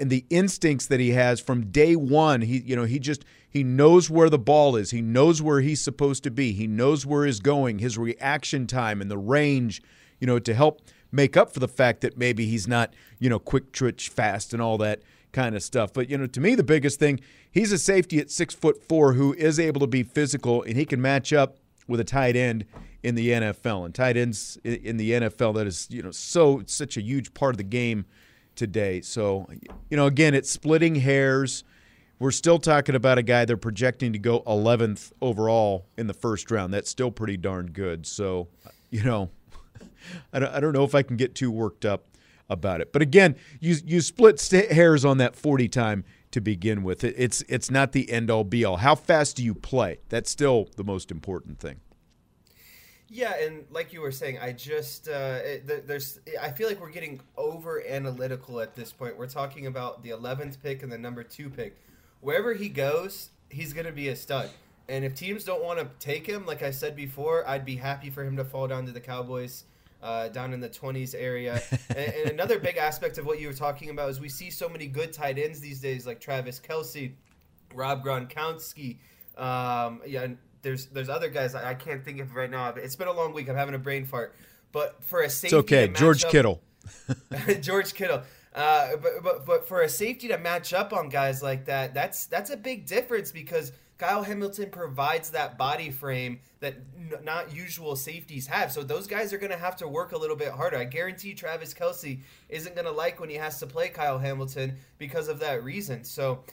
and 0.00 0.10
the 0.10 0.24
instincts 0.30 0.86
that 0.86 0.98
he 0.98 1.10
has 1.10 1.40
from 1.40 1.70
day 1.70 1.94
1. 1.94 2.40
He 2.42 2.60
you 2.60 2.74
know, 2.74 2.84
he 2.84 2.98
just 2.98 3.24
he 3.48 3.62
knows 3.62 4.08
where 4.08 4.30
the 4.30 4.38
ball 4.38 4.76
is. 4.76 4.90
He 4.90 5.02
knows 5.02 5.42
where 5.42 5.60
he's 5.60 5.80
supposed 5.80 6.24
to 6.24 6.30
be. 6.30 6.52
He 6.52 6.66
knows 6.66 7.04
where 7.04 7.26
he's 7.26 7.40
going, 7.40 7.78
his 7.78 7.98
reaction 7.98 8.66
time 8.66 9.00
and 9.00 9.10
the 9.10 9.18
range, 9.18 9.82
you 10.18 10.26
know, 10.26 10.38
to 10.38 10.54
help 10.54 10.80
make 11.12 11.36
up 11.36 11.52
for 11.52 11.60
the 11.60 11.68
fact 11.68 12.00
that 12.00 12.16
maybe 12.16 12.46
he's 12.46 12.66
not, 12.66 12.94
you 13.18 13.28
know, 13.28 13.38
quick 13.38 13.72
twitch 13.72 14.08
fast 14.08 14.52
and 14.52 14.62
all 14.62 14.78
that 14.78 15.02
kind 15.32 15.54
of 15.54 15.62
stuff. 15.62 15.92
But 15.92 16.08
you 16.08 16.18
know, 16.18 16.26
to 16.26 16.40
me, 16.40 16.54
the 16.54 16.62
biggest 16.62 16.98
thing, 16.98 17.20
he's 17.50 17.72
a 17.72 17.78
safety 17.78 18.18
at 18.18 18.30
six 18.30 18.54
foot 18.54 18.82
four 18.88 19.12
who 19.12 19.34
is 19.34 19.60
able 19.60 19.80
to 19.80 19.86
be 19.86 20.02
physical 20.02 20.62
and 20.62 20.76
he 20.76 20.84
can 20.84 21.00
match 21.00 21.32
up 21.32 21.58
with 21.86 22.00
a 22.00 22.04
tight 22.04 22.36
end 22.36 22.64
in 23.02 23.14
the 23.14 23.30
NFL. 23.30 23.84
And 23.84 23.94
tight 23.94 24.16
ends 24.16 24.58
in 24.64 24.96
the 24.96 25.10
NFL 25.12 25.54
that 25.56 25.66
is 25.66 25.88
you 25.90 26.02
know 26.02 26.10
so 26.10 26.62
such 26.66 26.96
a 26.96 27.02
huge 27.02 27.34
part 27.34 27.54
of 27.54 27.58
the 27.58 27.64
game 27.64 28.06
today. 28.54 29.00
So 29.00 29.48
you 29.88 29.96
know, 29.96 30.06
again, 30.06 30.34
it's 30.34 30.50
splitting 30.50 30.96
hairs. 30.96 31.64
We're 32.18 32.30
still 32.30 32.58
talking 32.58 32.94
about 32.94 33.16
a 33.16 33.22
guy 33.22 33.46
they're 33.46 33.56
projecting 33.56 34.12
to 34.12 34.18
go 34.18 34.42
11th 34.42 35.12
overall 35.22 35.86
in 35.96 36.06
the 36.06 36.12
first 36.12 36.50
round. 36.50 36.74
That's 36.74 36.90
still 36.90 37.10
pretty 37.10 37.38
darn 37.38 37.68
good. 37.68 38.06
So, 38.06 38.48
you 38.90 39.02
know, 39.02 39.30
I 40.32 40.38
don't, 40.38 40.74
know 40.74 40.84
if 40.84 40.94
I 40.94 41.02
can 41.02 41.16
get 41.16 41.34
too 41.34 41.50
worked 41.50 41.86
up 41.86 42.04
about 42.50 42.82
it. 42.82 42.92
But 42.92 43.00
again, 43.00 43.36
you 43.60 43.76
you 43.86 44.00
split 44.00 44.46
hairs 44.70 45.04
on 45.04 45.18
that 45.18 45.36
40 45.36 45.68
time 45.68 46.04
to 46.32 46.40
begin 46.40 46.82
with. 46.82 47.04
It's 47.04 47.42
it's 47.48 47.70
not 47.70 47.92
the 47.92 48.10
end 48.10 48.30
all 48.30 48.44
be 48.44 48.64
all. 48.64 48.78
How 48.78 48.94
fast 48.94 49.36
do 49.36 49.44
you 49.44 49.54
play? 49.54 50.00
That's 50.08 50.30
still 50.30 50.68
the 50.76 50.84
most 50.84 51.10
important 51.10 51.58
thing. 51.58 51.80
Yeah, 53.12 53.34
and 53.42 53.64
like 53.70 53.92
you 53.92 54.00
were 54.00 54.12
saying, 54.12 54.38
I 54.38 54.52
just 54.52 55.08
uh, 55.08 55.40
it, 55.42 55.86
there's 55.88 56.20
I 56.40 56.52
feel 56.52 56.68
like 56.68 56.80
we're 56.80 56.92
getting 56.92 57.20
over 57.36 57.84
analytical 57.84 58.60
at 58.60 58.76
this 58.76 58.92
point. 58.92 59.18
We're 59.18 59.26
talking 59.26 59.66
about 59.66 60.04
the 60.04 60.10
11th 60.10 60.62
pick 60.62 60.84
and 60.84 60.92
the 60.92 60.98
number 60.98 61.24
two 61.24 61.50
pick. 61.50 61.76
Wherever 62.20 62.54
he 62.54 62.68
goes, 62.68 63.30
he's 63.48 63.72
going 63.72 63.86
to 63.86 63.92
be 63.92 64.08
a 64.08 64.16
stud. 64.16 64.48
And 64.88 65.04
if 65.04 65.14
teams 65.14 65.44
don't 65.44 65.62
want 65.62 65.80
to 65.80 65.88
take 65.98 66.26
him, 66.26 66.46
like 66.46 66.62
I 66.62 66.70
said 66.70 66.94
before, 66.94 67.48
I'd 67.48 67.64
be 67.64 67.76
happy 67.76 68.10
for 68.10 68.22
him 68.22 68.36
to 68.36 68.44
fall 68.44 68.68
down 68.68 68.86
to 68.86 68.92
the 68.92 69.00
Cowboys 69.00 69.64
uh, 70.02 70.28
down 70.28 70.52
in 70.52 70.60
the 70.60 70.68
20s 70.68 71.14
area. 71.16 71.60
and, 71.90 71.98
and, 71.98 72.30
another 72.30 72.58
big 72.58 72.76
aspect 72.76 73.18
of 73.18 73.26
what 73.26 73.40
you 73.40 73.48
were 73.48 73.54
talking 73.54 73.90
about 73.90 74.10
is 74.10 74.20
we 74.20 74.28
see 74.28 74.50
so 74.50 74.68
many 74.68 74.86
good 74.86 75.12
tight 75.12 75.38
ends 75.38 75.60
these 75.60 75.80
days, 75.80 76.06
like 76.06 76.20
Travis 76.20 76.60
Kelce, 76.60 77.12
Rob 77.74 78.04
Gronkowski. 78.04 78.98
Um, 79.36 80.00
yeah, 80.06 80.28
there's 80.62 80.86
there's 80.86 81.08
other 81.08 81.28
guys 81.28 81.54
I, 81.54 81.70
I, 81.70 81.74
can't 81.74 82.04
think 82.04 82.20
of 82.20 82.34
right 82.34 82.50
now. 82.50 82.68
It's 82.70 82.96
been 82.96 83.08
a 83.08 83.12
long 83.12 83.32
week. 83.32 83.48
I'm 83.48 83.56
having 83.56 83.74
a 83.74 83.78
brain 83.78 84.04
fart. 84.04 84.34
But 84.72 85.02
for 85.04 85.22
a 85.22 85.30
safety, 85.30 85.56
it's 85.56 85.64
okay. 85.64 85.88
George 85.88 86.24
up, 86.24 86.30
Kittle. 86.30 86.62
George 87.60 87.94
Kittle. 87.94 88.22
Uh, 88.54 88.96
but, 88.96 89.12
but 89.22 89.46
but 89.46 89.68
for 89.68 89.82
a 89.82 89.88
safety 89.88 90.28
to 90.28 90.38
match 90.38 90.72
up 90.72 90.92
on 90.92 91.08
guys 91.08 91.42
like 91.42 91.66
that, 91.66 91.94
that's 91.94 92.26
that's 92.26 92.50
a 92.50 92.56
big 92.56 92.86
difference 92.86 93.30
because 93.32 93.72
Kyle 94.00 94.22
Hamilton 94.22 94.70
provides 94.70 95.30
that 95.30 95.58
body 95.58 95.90
frame 95.90 96.40
that 96.60 96.74
n- 96.96 97.22
not 97.22 97.54
usual 97.54 97.94
safeties 97.96 98.46
have. 98.46 98.72
So 98.72 98.82
those 98.82 99.06
guys 99.06 99.32
are 99.34 99.38
going 99.38 99.52
to 99.52 99.58
have 99.58 99.76
to 99.76 99.88
work 99.88 100.12
a 100.12 100.16
little 100.16 100.36
bit 100.36 100.52
harder. 100.52 100.78
I 100.78 100.84
guarantee 100.84 101.34
Travis 101.34 101.74
Kelce 101.74 102.20
isn't 102.48 102.74
going 102.74 102.86
to 102.86 102.92
like 102.92 103.20
when 103.20 103.28
he 103.28 103.36
has 103.36 103.60
to 103.60 103.66
play 103.66 103.90
Kyle 103.90 104.18
Hamilton 104.18 104.78
because 104.96 105.28
of 105.28 105.38
that 105.40 105.62
reason. 105.62 106.04
So 106.04 106.44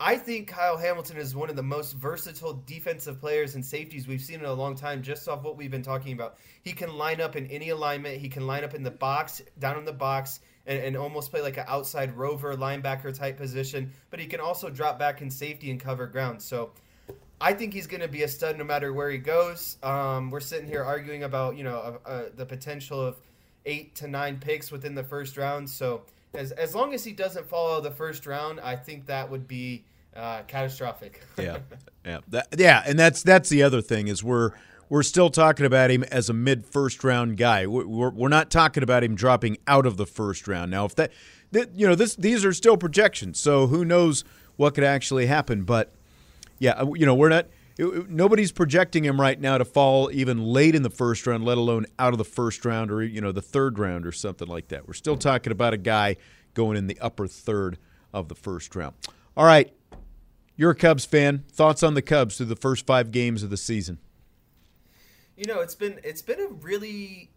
I 0.00 0.16
think 0.16 0.48
Kyle 0.48 0.76
Hamilton 0.76 1.16
is 1.16 1.36
one 1.36 1.50
of 1.50 1.56
the 1.56 1.62
most 1.62 1.92
versatile 1.92 2.62
defensive 2.66 3.20
players 3.20 3.54
and 3.54 3.64
safeties 3.64 4.08
we've 4.08 4.20
seen 4.20 4.40
in 4.40 4.46
a 4.46 4.52
long 4.52 4.74
time, 4.74 5.02
just 5.02 5.28
off 5.28 5.42
what 5.44 5.56
we've 5.56 5.70
been 5.70 5.82
talking 5.82 6.12
about. 6.12 6.36
He 6.62 6.72
can 6.72 6.96
line 6.96 7.20
up 7.20 7.36
in 7.36 7.46
any 7.46 7.68
alignment, 7.68 8.20
he 8.20 8.28
can 8.28 8.46
line 8.46 8.64
up 8.64 8.74
in 8.74 8.82
the 8.82 8.90
box, 8.90 9.42
down 9.58 9.78
in 9.78 9.84
the 9.84 9.92
box. 9.92 10.40
And, 10.66 10.82
and 10.82 10.96
almost 10.96 11.30
play 11.30 11.42
like 11.42 11.58
an 11.58 11.66
outside 11.68 12.16
rover 12.16 12.56
linebacker 12.56 13.12
type 13.12 13.36
position, 13.36 13.92
but 14.08 14.18
he 14.18 14.24
can 14.24 14.40
also 14.40 14.70
drop 14.70 14.98
back 14.98 15.20
in 15.20 15.30
safety 15.30 15.70
and 15.70 15.78
cover 15.78 16.06
ground. 16.06 16.40
So 16.40 16.70
I 17.38 17.52
think 17.52 17.74
he's 17.74 17.86
going 17.86 18.00
to 18.00 18.08
be 18.08 18.22
a 18.22 18.28
stud 18.28 18.56
no 18.56 18.64
matter 18.64 18.94
where 18.94 19.10
he 19.10 19.18
goes. 19.18 19.76
Um, 19.82 20.30
we're 20.30 20.40
sitting 20.40 20.66
here 20.66 20.82
arguing 20.82 21.24
about 21.24 21.58
you 21.58 21.64
know 21.64 21.98
uh, 22.06 22.08
uh, 22.08 22.22
the 22.34 22.46
potential 22.46 22.98
of 22.98 23.16
eight 23.66 23.94
to 23.96 24.08
nine 24.08 24.38
picks 24.38 24.72
within 24.72 24.94
the 24.94 25.02
first 25.04 25.36
round. 25.36 25.68
So 25.68 26.02
as 26.34 26.52
as 26.52 26.74
long 26.74 26.94
as 26.94 27.04
he 27.04 27.12
doesn't 27.12 27.46
follow 27.46 27.80
the 27.80 27.90
first 27.90 28.26
round, 28.26 28.60
I 28.60 28.76
think 28.76 29.06
that 29.06 29.30
would 29.30 29.46
be 29.48 29.84
uh, 30.16 30.42
catastrophic. 30.42 31.22
yeah, 31.38 31.58
yeah, 32.04 32.18
that, 32.28 32.48
yeah, 32.58 32.82
and 32.86 32.98
that's 32.98 33.22
that's 33.22 33.48
the 33.48 33.62
other 33.62 33.80
thing 33.80 34.08
is 34.08 34.22
we're 34.22 34.52
we're 34.88 35.02
still 35.02 35.30
talking 35.30 35.66
about 35.66 35.90
him 35.90 36.04
as 36.04 36.28
a 36.28 36.32
mid 36.32 36.66
first 36.66 37.02
round 37.04 37.36
guy. 37.36 37.66
We're, 37.66 38.10
we're 38.10 38.28
not 38.28 38.50
talking 38.50 38.82
about 38.82 39.02
him 39.02 39.14
dropping 39.14 39.58
out 39.66 39.86
of 39.86 39.96
the 39.96 40.06
first 40.06 40.46
round. 40.46 40.70
Now, 40.70 40.84
if 40.84 40.94
that, 40.96 41.12
that 41.52 41.74
you 41.74 41.86
know, 41.86 41.94
this 41.94 42.14
these 42.16 42.44
are 42.44 42.52
still 42.52 42.76
projections, 42.76 43.38
so 43.38 43.66
who 43.66 43.84
knows 43.84 44.24
what 44.56 44.74
could 44.74 44.84
actually 44.84 45.26
happen, 45.26 45.64
but 45.64 45.92
yeah, 46.58 46.72
uh, 46.72 46.92
you 46.94 47.06
know, 47.06 47.14
we're 47.14 47.28
not. 47.28 47.46
Nobody's 47.76 48.52
projecting 48.52 49.04
him 49.04 49.20
right 49.20 49.40
now 49.40 49.58
to 49.58 49.64
fall 49.64 50.10
even 50.12 50.44
late 50.44 50.76
in 50.76 50.82
the 50.82 50.90
first 50.90 51.26
round, 51.26 51.44
let 51.44 51.58
alone 51.58 51.86
out 51.98 52.12
of 52.12 52.18
the 52.18 52.24
first 52.24 52.64
round 52.64 52.90
or 52.90 53.02
you 53.02 53.20
know 53.20 53.32
the 53.32 53.42
third 53.42 53.78
round 53.78 54.06
or 54.06 54.12
something 54.12 54.46
like 54.46 54.68
that. 54.68 54.86
We're 54.86 54.94
still 54.94 55.16
talking 55.16 55.50
about 55.50 55.74
a 55.74 55.78
guy 55.78 56.16
going 56.54 56.76
in 56.76 56.86
the 56.86 56.98
upper 57.00 57.26
third 57.26 57.78
of 58.12 58.28
the 58.28 58.36
first 58.36 58.76
round. 58.76 58.94
All 59.36 59.44
right, 59.44 59.72
you're 60.56 60.70
a 60.70 60.74
Cubs 60.76 61.04
fan. 61.04 61.44
Thoughts 61.50 61.82
on 61.82 61.94
the 61.94 62.02
Cubs 62.02 62.36
through 62.36 62.46
the 62.46 62.56
first 62.56 62.86
five 62.86 63.10
games 63.10 63.42
of 63.42 63.50
the 63.50 63.56
season? 63.56 63.98
You 65.36 65.46
know, 65.46 65.60
it's 65.60 65.74
been 65.74 65.98
it's 66.04 66.22
been 66.22 66.40
a 66.40 66.46
really 66.46 67.30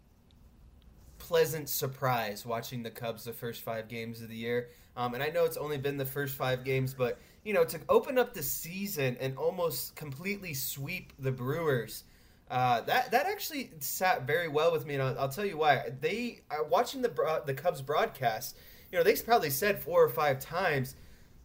pleasant 1.18 1.68
surprise 1.68 2.46
watching 2.46 2.84
the 2.84 2.90
Cubs 2.90 3.24
the 3.24 3.32
first 3.32 3.62
five 3.62 3.88
games 3.88 4.22
of 4.22 4.28
the 4.28 4.36
year. 4.36 4.68
Um, 4.96 5.14
and 5.14 5.22
I 5.22 5.28
know 5.28 5.44
it's 5.44 5.56
only 5.56 5.78
been 5.78 5.96
the 5.96 6.06
first 6.06 6.36
five 6.36 6.64
games, 6.64 6.94
but 6.94 7.18
you 7.48 7.54
know, 7.54 7.64
to 7.64 7.80
open 7.88 8.18
up 8.18 8.34
the 8.34 8.42
season 8.42 9.16
and 9.20 9.34
almost 9.38 9.96
completely 9.96 10.52
sweep 10.52 11.14
the 11.18 11.32
Brewers, 11.32 12.04
uh, 12.50 12.82
that 12.82 13.10
that 13.10 13.24
actually 13.24 13.70
sat 13.78 14.26
very 14.26 14.48
well 14.48 14.70
with 14.70 14.84
me, 14.84 14.92
and 14.92 15.02
I'll, 15.02 15.18
I'll 15.20 15.28
tell 15.30 15.46
you 15.46 15.56
why. 15.56 15.84
They 15.98 16.42
uh, 16.50 16.64
watching 16.68 17.00
the 17.00 17.42
the 17.46 17.54
Cubs 17.54 17.80
broadcast, 17.80 18.54
you 18.92 18.98
know, 18.98 19.02
they 19.02 19.16
probably 19.16 19.48
said 19.48 19.82
four 19.82 20.04
or 20.04 20.10
five 20.10 20.40
times. 20.40 20.94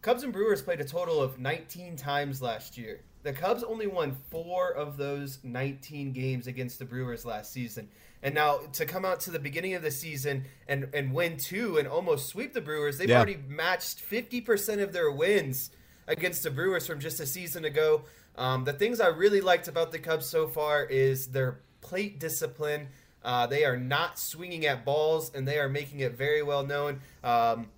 Cubs 0.02 0.24
and 0.24 0.30
Brewers 0.30 0.60
played 0.60 0.82
a 0.82 0.84
total 0.84 1.22
of 1.22 1.38
19 1.38 1.96
times 1.96 2.42
last 2.42 2.76
year. 2.76 3.00
The 3.22 3.32
Cubs 3.32 3.64
only 3.64 3.86
won 3.86 4.14
four 4.30 4.72
of 4.72 4.98
those 4.98 5.38
19 5.42 6.12
games 6.12 6.46
against 6.46 6.78
the 6.78 6.84
Brewers 6.84 7.24
last 7.24 7.50
season. 7.50 7.88
And 8.22 8.34
now 8.34 8.58
to 8.74 8.84
come 8.84 9.06
out 9.06 9.20
to 9.20 9.30
the 9.30 9.38
beginning 9.38 9.72
of 9.72 9.80
the 9.80 9.90
season 9.90 10.44
and, 10.68 10.90
and 10.92 11.14
win 11.14 11.38
two 11.38 11.78
and 11.78 11.88
almost 11.88 12.28
sweep 12.28 12.52
the 12.52 12.60
Brewers, 12.60 12.98
they've 12.98 13.08
yeah. 13.08 13.16
already 13.16 13.38
matched 13.48 13.98
50% 14.06 14.82
of 14.82 14.92
their 14.92 15.10
wins 15.10 15.70
against 16.06 16.42
the 16.42 16.50
Brewers 16.50 16.86
from 16.86 17.00
just 17.00 17.20
a 17.20 17.26
season 17.26 17.64
ago. 17.64 18.02
Um, 18.36 18.64
the 18.64 18.72
things 18.72 19.00
I 19.00 19.08
really 19.08 19.40
liked 19.40 19.68
about 19.68 19.92
the 19.92 19.98
Cubs 19.98 20.26
so 20.26 20.48
far 20.48 20.84
is 20.84 21.28
their 21.28 21.60
plate 21.80 22.18
discipline. 22.18 22.88
Uh, 23.22 23.46
they 23.46 23.64
are 23.64 23.76
not 23.76 24.18
swinging 24.18 24.66
at 24.66 24.84
balls, 24.84 25.30
and 25.34 25.46
they 25.48 25.58
are 25.58 25.68
making 25.68 26.00
it 26.00 26.12
very 26.12 26.42
well 26.42 26.64
known. 26.64 27.00
Um, 27.22 27.68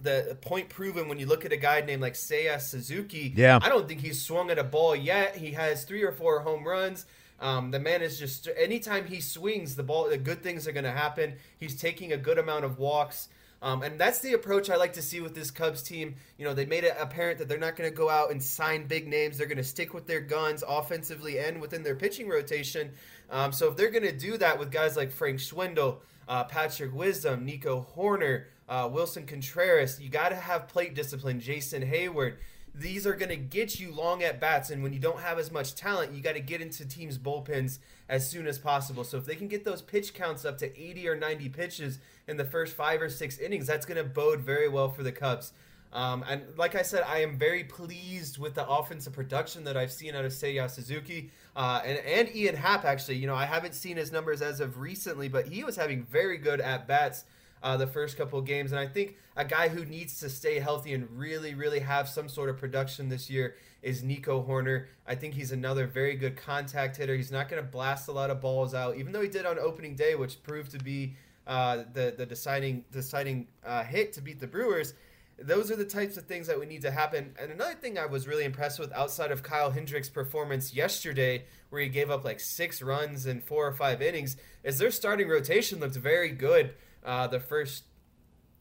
the 0.00 0.36
point 0.40 0.68
proven 0.68 1.08
when 1.08 1.18
you 1.18 1.26
look 1.26 1.44
at 1.44 1.52
a 1.52 1.56
guy 1.56 1.80
named 1.80 2.02
like 2.02 2.14
Seiya 2.14 2.60
Suzuki. 2.60 3.32
Yeah. 3.34 3.58
I 3.62 3.68
don't 3.68 3.88
think 3.88 4.00
he's 4.00 4.20
swung 4.20 4.50
at 4.50 4.58
a 4.58 4.64
ball 4.64 4.94
yet. 4.94 5.36
He 5.36 5.52
has 5.52 5.84
three 5.84 6.02
or 6.02 6.12
four 6.12 6.40
home 6.40 6.66
runs. 6.66 7.06
Um, 7.40 7.70
the 7.70 7.80
man 7.80 8.02
is 8.02 8.18
just 8.18 8.48
anytime 8.56 9.06
he 9.06 9.20
swings 9.20 9.76
the 9.76 9.82
ball, 9.82 10.08
the 10.08 10.18
good 10.18 10.42
things 10.42 10.68
are 10.68 10.72
going 10.72 10.84
to 10.84 10.92
happen. 10.92 11.34
He's 11.58 11.76
taking 11.76 12.12
a 12.12 12.16
good 12.16 12.38
amount 12.38 12.64
of 12.64 12.78
walks. 12.78 13.28
Um, 13.64 13.82
and 13.82 13.98
that's 13.98 14.18
the 14.18 14.34
approach 14.34 14.68
I 14.68 14.76
like 14.76 14.92
to 14.92 15.00
see 15.00 15.22
with 15.22 15.34
this 15.34 15.50
Cubs 15.50 15.82
team. 15.82 16.16
You 16.36 16.44
know, 16.44 16.52
they 16.52 16.66
made 16.66 16.84
it 16.84 16.94
apparent 17.00 17.38
that 17.38 17.48
they're 17.48 17.56
not 17.56 17.76
going 17.76 17.88
to 17.88 17.96
go 17.96 18.10
out 18.10 18.30
and 18.30 18.40
sign 18.40 18.86
big 18.86 19.08
names. 19.08 19.38
They're 19.38 19.46
going 19.46 19.56
to 19.56 19.64
stick 19.64 19.94
with 19.94 20.06
their 20.06 20.20
guns 20.20 20.62
offensively 20.68 21.38
and 21.38 21.62
within 21.62 21.82
their 21.82 21.96
pitching 21.96 22.28
rotation. 22.28 22.90
Um, 23.30 23.52
so 23.52 23.70
if 23.70 23.76
they're 23.78 23.90
going 23.90 24.04
to 24.04 24.12
do 24.12 24.36
that 24.36 24.58
with 24.58 24.70
guys 24.70 24.98
like 24.98 25.10
Frank 25.10 25.38
Schwindel, 25.38 26.00
uh, 26.28 26.44
Patrick 26.44 26.94
Wisdom, 26.94 27.46
Nico 27.46 27.86
Hoerner, 27.96 28.44
uh, 28.68 28.86
Willson 28.86 29.26
Contreras, 29.26 29.98
you 29.98 30.10
got 30.10 30.28
to 30.28 30.36
have 30.36 30.68
plate 30.68 30.94
discipline. 30.94 31.40
Jason 31.40 31.82
Heyward. 31.82 32.34
These 32.74 33.06
are 33.06 33.14
going 33.14 33.30
to 33.30 33.36
get 33.36 33.80
you 33.80 33.94
long 33.94 34.22
at 34.24 34.40
bats, 34.40 34.70
and 34.70 34.82
when 34.82 34.92
you 34.92 34.98
don't 34.98 35.20
have 35.20 35.38
as 35.38 35.50
much 35.50 35.74
talent, 35.74 36.12
you 36.12 36.20
got 36.20 36.34
to 36.34 36.40
get 36.40 36.60
into 36.60 36.84
teams' 36.84 37.16
bullpens 37.16 37.78
as 38.08 38.28
soon 38.28 38.46
as 38.46 38.58
possible. 38.58 39.04
So 39.04 39.16
if 39.16 39.24
they 39.24 39.34
can 39.34 39.48
get 39.48 39.64
those 39.64 39.82
pitch 39.82 40.14
counts 40.14 40.44
up 40.44 40.58
to 40.58 40.80
80 40.80 41.08
or 41.08 41.16
90 41.16 41.48
pitches, 41.48 41.98
in 42.26 42.36
the 42.36 42.44
first 42.44 42.74
five 42.74 43.02
or 43.02 43.08
six 43.08 43.38
innings, 43.38 43.66
that's 43.66 43.86
going 43.86 44.02
to 44.02 44.08
bode 44.08 44.40
very 44.40 44.68
well 44.68 44.88
for 44.88 45.02
the 45.02 45.12
Cubs. 45.12 45.52
Um, 45.92 46.24
and 46.28 46.42
like 46.56 46.74
I 46.74 46.82
said, 46.82 47.04
I 47.06 47.18
am 47.18 47.38
very 47.38 47.64
pleased 47.64 48.38
with 48.38 48.54
the 48.54 48.66
offensive 48.68 49.12
production 49.12 49.62
that 49.64 49.76
I've 49.76 49.92
seen 49.92 50.16
out 50.16 50.24
of 50.24 50.32
Seiya 50.32 50.68
Suzuki 50.68 51.30
uh, 51.54 51.82
and, 51.84 51.98
and 51.98 52.34
Ian 52.34 52.56
Happ. 52.56 52.84
Actually, 52.84 53.16
you 53.16 53.28
know, 53.28 53.36
I 53.36 53.44
haven't 53.44 53.74
seen 53.74 53.96
his 53.96 54.10
numbers 54.10 54.42
as 54.42 54.58
of 54.58 54.78
recently, 54.78 55.28
but 55.28 55.46
he 55.46 55.62
was 55.62 55.76
having 55.76 56.02
very 56.02 56.36
good 56.36 56.60
at 56.60 56.88
bats 56.88 57.24
uh, 57.64 57.78
the 57.78 57.86
first 57.86 58.16
couple 58.18 58.38
of 58.38 58.44
games. 58.44 58.70
And 58.70 58.78
I 58.78 58.86
think 58.86 59.16
a 59.36 59.44
guy 59.44 59.68
who 59.68 59.84
needs 59.86 60.20
to 60.20 60.28
stay 60.28 60.60
healthy 60.60 60.92
and 60.92 61.08
really, 61.18 61.54
really 61.54 61.80
have 61.80 62.08
some 62.08 62.28
sort 62.28 62.50
of 62.50 62.58
production 62.58 63.08
this 63.08 63.30
year 63.30 63.56
is 63.82 64.02
Nico 64.02 64.44
Hoerner. 64.46 64.86
I 65.06 65.14
think 65.14 65.34
he's 65.34 65.50
another 65.50 65.86
very 65.86 66.14
good 66.14 66.36
contact 66.36 66.98
hitter. 66.98 67.16
He's 67.16 67.32
not 67.32 67.48
going 67.48 67.62
to 67.62 67.68
blast 67.68 68.06
a 68.08 68.12
lot 68.12 68.30
of 68.30 68.40
balls 68.40 68.74
out, 68.74 68.96
even 68.96 69.12
though 69.12 69.22
he 69.22 69.28
did 69.28 69.46
on 69.46 69.58
opening 69.58 69.96
day, 69.96 70.14
which 70.14 70.42
proved 70.42 70.70
to 70.72 70.78
be 70.78 71.16
uh, 71.46 71.84
the 71.92 72.14
the 72.16 72.24
deciding 72.26 72.84
deciding 72.92 73.46
uh, 73.64 73.82
hit 73.82 74.12
to 74.14 74.20
beat 74.20 74.40
the 74.40 74.46
Brewers. 74.46 74.94
Those 75.38 75.70
are 75.70 75.76
the 75.76 75.84
types 75.84 76.16
of 76.16 76.26
things 76.26 76.46
that 76.46 76.60
we 76.60 76.64
need 76.64 76.82
to 76.82 76.90
happen. 76.90 77.34
And 77.40 77.50
another 77.50 77.74
thing 77.74 77.98
I 77.98 78.06
was 78.06 78.28
really 78.28 78.44
impressed 78.44 78.78
with 78.78 78.92
outside 78.92 79.32
of 79.32 79.42
Kyle 79.42 79.70
Hendricks' 79.70 80.08
performance 80.08 80.74
yesterday, 80.74 81.44
where 81.70 81.82
he 81.82 81.88
gave 81.88 82.08
up 82.08 82.24
like 82.24 82.38
six 82.38 82.80
runs 82.80 83.26
in 83.26 83.40
four 83.40 83.66
or 83.66 83.72
five 83.72 84.00
innings, 84.00 84.36
is 84.62 84.78
their 84.78 84.92
starting 84.92 85.28
rotation 85.28 85.80
looked 85.80 85.96
very 85.96 86.30
good. 86.30 86.74
Uh, 87.04 87.26
the 87.26 87.40
first 87.40 87.84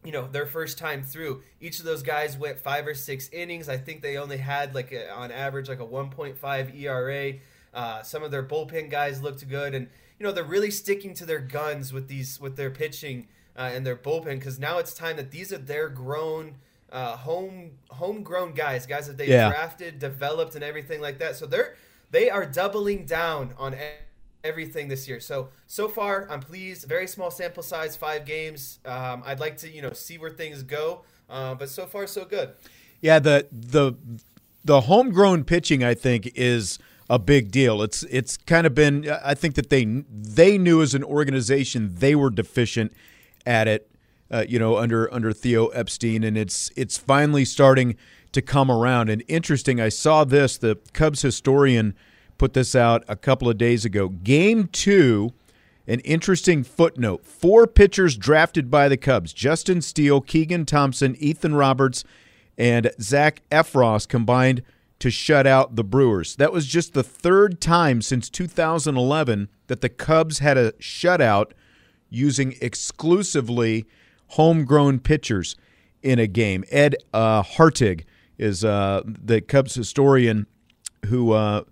you 0.03 0.11
know 0.11 0.27
their 0.27 0.45
first 0.45 0.77
time 0.77 1.01
through 1.01 1.41
each 1.61 1.79
of 1.79 1.85
those 1.85 2.03
guys 2.03 2.37
went 2.37 2.59
five 2.59 2.85
or 2.87 2.93
six 2.93 3.29
innings. 3.31 3.69
I 3.69 3.77
think 3.77 4.01
they 4.01 4.17
only 4.17 4.37
had 4.37 4.75
like 4.75 4.91
a, 4.91 5.09
on 5.11 5.31
average 5.31 5.69
like 5.69 5.79
a 5.79 5.85
1.5 5.85 6.75
era 6.79 7.33
uh, 7.73 8.03
some 8.03 8.21
of 8.23 8.29
their 8.31 8.43
bullpen 8.43 8.89
guys 8.89 9.21
looked 9.21 9.47
good. 9.49 9.73
And 9.73 9.87
you 10.19 10.25
know 10.25 10.31
they're 10.31 10.43
really 10.43 10.71
sticking 10.71 11.13
to 11.15 11.25
their 11.25 11.39
guns 11.39 11.91
with 11.93 12.07
these 12.07 12.39
with 12.39 12.55
their 12.55 12.69
pitching 12.69 13.27
uh, 13.57 13.71
and 13.73 13.85
their 13.85 13.95
bullpen 13.95 14.39
because 14.39 14.59
now 14.59 14.77
it's 14.77 14.93
time 14.93 15.15
that 15.17 15.31
these 15.31 15.51
are 15.53 15.57
their 15.57 15.89
grown 15.89 16.55
uh, 16.91 17.15
home 17.17 17.71
homegrown 17.89 18.53
guys 18.53 18.85
guys 18.85 19.07
that 19.07 19.17
they 19.17 19.27
Yeah. 19.27 19.49
drafted 19.49 19.99
developed 19.99 20.55
and 20.55 20.63
everything 20.63 21.01
like 21.01 21.17
that. 21.19 21.35
So 21.35 21.45
they're 21.45 21.75
they 22.11 22.29
are 22.29 22.45
doubling 22.45 23.05
down 23.05 23.53
on 23.57 23.73
everything 24.43 24.87
this 24.87 25.07
year. 25.07 25.19
So 25.19 25.49
so 25.67 25.87
far, 25.87 26.27
I'm 26.29 26.41
pleased. 26.41 26.87
Very 26.87 27.07
small 27.07 27.31
sample 27.31 27.63
size, 27.63 27.95
five 27.95 28.25
games. 28.25 28.79
Um, 28.85 29.23
I'd 29.25 29.39
like 29.39 29.57
to 29.57 29.69
you 29.69 29.81
know 29.81 29.93
see 29.93 30.17
where 30.17 30.29
things 30.29 30.63
go, 30.63 31.03
uh, 31.29 31.55
but 31.55 31.69
so 31.69 31.85
far 31.85 32.07
so 32.07 32.25
good. 32.25 32.51
Yeah, 33.01 33.19
the 33.19 33.47
the 33.51 33.93
the 34.63 34.81
homegrown 34.81 35.45
pitching 35.45 35.83
I 35.83 35.93
think 35.93 36.31
is 36.35 36.79
a 37.09 37.19
big 37.19 37.51
deal. 37.51 37.81
It's 37.81 38.03
it's 38.03 38.37
kind 38.37 38.67
of 38.67 38.75
been 38.75 39.09
I 39.23 39.33
think 39.33 39.55
that 39.55 39.69
they 39.69 39.85
they 40.09 40.57
knew 40.57 40.81
as 40.81 40.93
an 40.93 41.03
organization 41.03 41.95
they 41.95 42.15
were 42.15 42.29
deficient 42.29 42.93
at 43.45 43.67
it, 43.67 43.89
uh, 44.31 44.45
you 44.47 44.59
know, 44.59 44.77
under 44.77 45.13
under 45.13 45.31
Theo 45.31 45.67
Epstein, 45.67 46.23
and 46.23 46.37
it's 46.37 46.71
it's 46.75 46.97
finally 46.97 47.45
starting 47.45 47.95
to 48.31 48.41
come 48.41 48.71
around. 48.71 49.09
And 49.09 49.23
interesting, 49.27 49.79
I 49.79 49.89
saw 49.89 50.23
this. 50.23 50.57
The 50.57 50.79
Cubs 50.93 51.21
historian 51.21 51.95
put 52.43 52.51
this 52.51 52.75
out 52.75 53.05
a 53.07 53.15
couple 53.15 53.47
of 53.47 53.57
days 53.57 53.85
ago. 53.85 54.09
Game 54.09 54.67
two. 54.67 55.31
An 55.87 56.01
interesting 56.01 56.61
footnote. 56.65 57.25
Four 57.25 57.67
pitchers 57.67 58.17
drafted 58.17 58.69
by 58.69 58.89
the 58.89 58.97
Cubs 58.97 59.31
Justin 59.31 59.81
Steele, 59.81 60.19
Keegan 60.19 60.65
Thompson, 60.65 61.15
Ethan 61.19 61.55
Roberts, 61.55 62.03
and 62.57 62.91
Zach 62.99 63.43
Effross 63.49 64.05
combined 64.05 64.61
to 64.99 65.09
shut 65.09 65.47
out 65.47 65.77
the 65.77 65.85
Brewers. 65.85 66.35
That 66.35 66.51
was 66.51 66.67
just 66.67 66.93
the 66.93 67.01
third 67.01 67.61
time 67.61 68.01
since 68.01 68.29
2011 68.29 69.47
that 69.67 69.79
the 69.79 69.87
Cubs 69.87 70.39
had 70.39 70.57
a 70.57 70.73
shutout 70.73 71.51
using 72.09 72.55
exclusively 72.59 73.85
homegrown 74.31 74.99
pitchers 74.99 75.55
in 76.01 76.19
a 76.19 76.27
game. 76.27 76.65
Ed 76.69 76.97
uh, 77.13 77.41
Hartig 77.41 78.03
is 78.37 78.65
uh, 78.65 79.01
the 79.05 79.39
Cubs 79.39 79.75
historian 79.75 80.45
who 81.05 81.31
uh, 81.31 81.63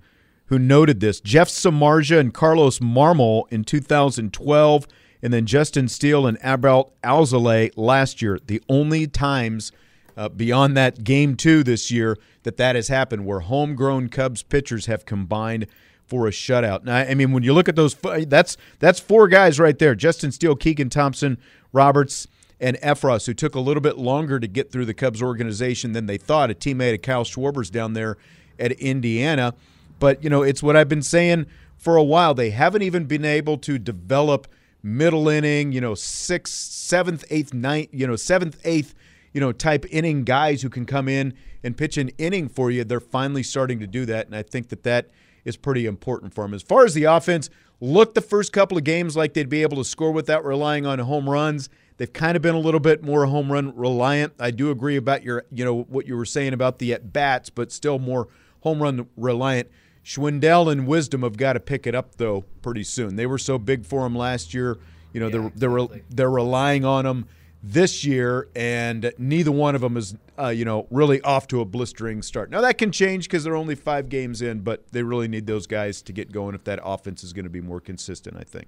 who 0.52 0.60
noted 0.60 1.00
this. 1.00 1.22
Jeff 1.22 1.48
Samardzija 1.48 2.20
and 2.20 2.34
Carlos 2.34 2.80
Marmol 2.80 3.46
in 3.52 3.64
2012, 3.64 4.86
and 5.24 5.34
then 5.34 5.46
Justin 5.46 5.88
Steele 5.88 6.28
and 6.28 6.38
Adbert 6.42 6.92
Alzolay 7.06 7.72
last 7.78 8.22
year. 8.22 8.38
The 8.46 8.62
only 8.68 9.08
times 9.08 9.72
uh, 10.18 10.28
beyond 10.28 10.76
that 10.76 11.06
game 11.06 11.38
two 11.38 11.64
this 11.64 11.90
year 11.90 12.18
that 12.44 12.58
that 12.58 12.76
has 12.76 12.90
happened, 12.90 13.26
where 13.26 13.40
homegrown 13.40 14.10
Cubs 14.10 14.44
pitchers 14.44 14.88
have 14.88 15.06
combined 15.06 15.68
for 16.06 16.28
a 16.28 16.32
shutout. 16.32 16.84
Now, 16.84 16.98
I 16.98 17.14
mean, 17.14 17.32
when 17.32 17.44
you 17.44 17.54
look 17.54 17.70
at 17.70 17.78
those, 17.78 17.96
that's 18.28 18.58
that's 18.80 19.00
four 19.00 19.30
guys 19.30 19.58
right 19.58 19.80
there: 19.80 19.96
Justin 19.96 20.34
Steele, 20.34 20.58
Keegan 20.58 20.90
Thompson, 20.90 21.38
Roberts, 21.72 22.28
and 22.60 22.76
Effross, 22.82 23.26
who 23.26 23.34
took 23.34 23.56
a 23.56 23.62
little 23.62 23.80
bit 23.80 23.98
longer 23.98 24.38
to 24.38 24.48
get 24.48 24.70
through 24.70 24.86
the 24.86 24.94
Cubs 24.94 25.22
organization 25.22 25.94
than 25.94 26.08
they 26.08 26.18
thought. 26.18 26.52
A 26.52 26.54
teammate 26.54 26.96
of 26.96 27.02
Kyle 27.02 27.24
Schwarber's 27.24 27.70
down 27.70 27.94
there 27.94 28.18
at 28.60 28.74
Indiana. 28.74 29.54
But, 30.02 30.24
you 30.24 30.32
know, 30.32 30.42
it's 30.42 30.64
what 30.64 30.76
I've 30.76 30.90
been 30.90 31.04
saying 31.04 31.46
for 31.78 31.96
a 31.96 32.04
while. 32.04 32.34
They 32.34 32.50
haven't 32.50 32.82
even 32.82 33.06
been 33.06 33.24
able 33.24 33.58
to 33.60 33.78
develop 33.78 34.48
middle 34.82 35.30
inning, 35.30 35.72
you 35.72 35.80
know, 35.80 35.94
sixth, 35.94 36.56
seventh, 36.56 37.24
eighth, 37.30 37.54
ninth, 37.54 37.90
you 37.92 38.08
know, 38.08 38.16
seventh, 38.16 38.60
eighth, 38.64 38.96
you 39.32 39.40
know, 39.40 39.52
type 39.52 39.86
inning 39.92 40.24
guys 40.24 40.64
who 40.64 40.70
can 40.70 40.88
come 40.88 41.08
in 41.08 41.36
and 41.64 41.78
pitch 41.78 41.98
an 41.98 42.10
inning 42.18 42.50
for 42.50 42.72
you. 42.72 42.84
They're 42.84 43.00
finally 43.00 43.44
starting 43.44 43.80
to 43.80 43.86
do 43.86 44.08
that. 44.08 44.26
And 44.26 44.36
I 44.36 44.42
think 44.42 44.70
that 44.70 44.82
that 44.84 45.12
is 45.46 45.56
pretty 45.56 45.86
important 45.86 46.34
for 46.34 46.46
them. 46.46 46.56
As 46.56 46.64
far 46.64 46.84
as 46.84 46.96
the 46.96 47.04
offense, 47.04 47.52
looked 47.80 48.16
the 48.16 48.22
first 48.22 48.52
couple 48.52 48.80
of 48.80 48.84
games 48.84 49.16
like 49.16 49.36
they'd 49.36 49.50
be 49.50 49.62
able 49.62 49.78
to 49.78 49.84
score 49.84 50.12
without 50.12 50.44
relying 50.44 50.88
on 50.88 50.98
home 50.98 51.30
runs. 51.30 51.70
They've 51.98 52.12
kind 52.12 52.36
of 52.36 52.42
been 52.42 52.56
a 52.56 52.60
little 52.60 52.80
bit 52.80 53.04
more 53.04 53.28
home 53.28 53.52
run 53.52 53.76
reliant. 53.76 54.34
I 54.40 54.50
do 54.50 54.72
agree 54.72 54.96
about 54.96 55.24
your, 55.24 55.46
you 55.52 55.64
know, 55.64 55.84
what 55.84 56.08
you 56.08 56.18
were 56.18 56.26
saying 56.26 56.54
about 56.54 56.80
the 56.80 56.92
at 56.94 57.14
bats, 57.14 57.52
but 57.52 57.72
still 57.72 58.00
more 58.00 58.30
home 58.62 58.82
run 58.82 59.08
reliant. 59.16 59.70
Schwindel 60.04 60.72
and 60.72 60.88
Wisdom 60.88 61.22
have 61.22 61.38
got 61.38 61.54
to 61.54 61.60
pick 61.60 61.86
it 61.86 61.96
up 61.96 62.16
though 62.16 62.42
pretty 62.62 62.84
soon. 62.84 63.16
They 63.16 63.26
were 63.26 63.38
so 63.38 63.58
big 63.58 63.86
for 63.86 64.04
them 64.04 64.16
last 64.16 64.54
year. 64.54 64.78
You 65.14 65.20
know, 65.20 65.30
they're 65.30 65.52
they're 65.56 65.78
exactly. 65.78 66.04
they're 66.10 66.32
relying 66.32 66.86
on 66.86 67.06
them 67.06 67.28
this 67.64 68.04
year, 68.04 68.48
and 68.56 69.14
neither 69.20 69.52
one 69.52 69.76
of 69.76 69.82
them 69.82 69.96
is, 69.96 70.16
uh, 70.40 70.48
you 70.48 70.66
know, 70.66 70.88
really 70.90 71.22
off 71.22 71.48
to 71.48 71.62
a 71.62 71.66
blistering 71.66 72.24
start. 72.24 72.50
Now 72.50 72.62
that 72.62 72.78
can 72.78 72.92
change 72.92 73.26
because 73.26 73.44
they're 73.44 73.56
only 73.56 73.76
five 73.76 74.10
games 74.10 74.42
in, 74.42 74.62
but 74.62 74.92
they 74.92 75.04
really 75.04 75.28
need 75.28 75.46
those 75.46 75.68
guys 75.68 76.02
to 76.04 76.14
get 76.14 76.32
going 76.32 76.56
if 76.56 76.64
that 76.64 76.80
offense 76.84 77.24
is 77.24 77.34
going 77.34 77.44
to 77.44 77.52
be 77.52 77.62
more 77.62 77.80
consistent. 77.80 78.38
I 78.38 78.44
think. 78.44 78.68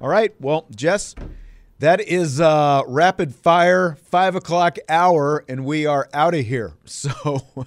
All 0.00 0.08
right, 0.08 0.32
well, 0.40 0.66
Jess, 0.74 1.14
that 1.80 2.00
is 2.00 2.40
uh, 2.40 2.82
rapid 2.86 3.34
fire 3.34 3.96
five 3.96 4.34
o'clock 4.34 4.78
hour, 4.88 5.44
and 5.48 5.64
we 5.64 5.86
are 5.86 6.08
out 6.12 6.34
of 6.34 6.44
here. 6.46 6.74
So. 6.84 7.66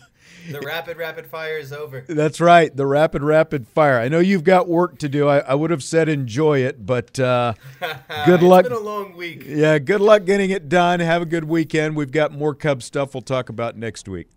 The 0.52 0.62
rapid 0.66 0.98
rapid 0.98 1.28
fire 1.28 1.58
is 1.58 1.72
over. 1.74 2.04
That's 2.08 2.40
right, 2.42 2.76
the 2.76 2.86
rapid, 2.86 3.24
rapid 3.24 3.68
fire. 3.68 4.00
I 4.00 4.08
know 4.08 4.20
you've 4.20 4.44
got 4.44 4.68
work 4.68 4.98
to 5.00 5.10
do. 5.10 5.28
I, 5.28 5.40
I 5.40 5.56
would 5.56 5.72
have 5.72 5.84
said 5.84 6.10
enjoy 6.10 6.60
it, 6.60 6.86
but 6.86 7.20
uh, 7.20 7.54
good 8.26 8.44
luck. 8.44 8.66
It's 8.66 8.70
been 8.70 8.78
a 8.78 8.82
long 8.82 9.16
week. 9.16 9.44
Yeah, 9.46 9.80
good 9.80 10.02
luck 10.02 10.26
getting 10.26 10.52
it 10.52 10.70
done. 10.70 11.00
Have 11.00 11.22
a 11.22 11.26
good 11.26 11.46
weekend. 11.46 11.96
We've 11.96 12.12
got 12.12 12.32
more 12.32 12.54
Cub 12.54 12.84
stuff 12.84 13.14
we'll 13.14 13.22
talk 13.22 13.50
about 13.50 13.78
next 13.78 14.08
week. 14.08 14.28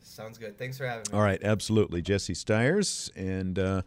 Sounds 0.00 0.38
good. 0.38 0.58
Thanks 0.58 0.76
for 0.76 0.86
having 0.86 1.04
me. 1.10 1.16
All 1.16 1.22
right, 1.22 1.42
absolutely, 1.42 2.02
Jesse 2.02 2.34
Stires, 2.34 3.10
and 3.16 3.58
uh, 3.58 3.82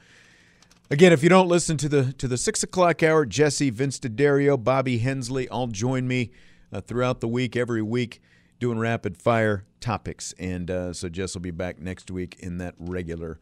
again, 0.89 1.13
if 1.13 1.21
you 1.21 1.30
don't 1.30 1.47
listen 1.47 1.78
to 1.78 1.89
the 1.89 2.13
to 2.13 2.28
the 2.28 2.38
six 2.38 2.63
o'clock 2.63 3.04
hour, 3.04 3.26
Jesse, 3.26 3.69
Vince 3.69 3.99
D'Addario, 3.99 4.62
Bobby 4.62 4.97
Hensley, 4.97 5.47
all 5.49 5.67
join 5.67 6.08
me 6.08 6.32
uh, 6.71 6.82
throughout 6.82 7.21
the 7.21 7.28
week, 7.28 7.56
every 7.56 7.82
week, 7.82 8.21
doing 8.63 8.80
rapid 8.80 9.17
fire 9.17 9.65
topics, 9.82 10.34
and 10.39 10.71
uh, 10.71 10.93
so 10.93 11.10
Jess 11.10 11.34
will 11.34 11.41
be 11.41 11.52
back 11.52 11.80
next 11.80 12.10
week 12.10 12.38
in 12.39 12.60
that 12.60 12.76
regular 12.80 13.38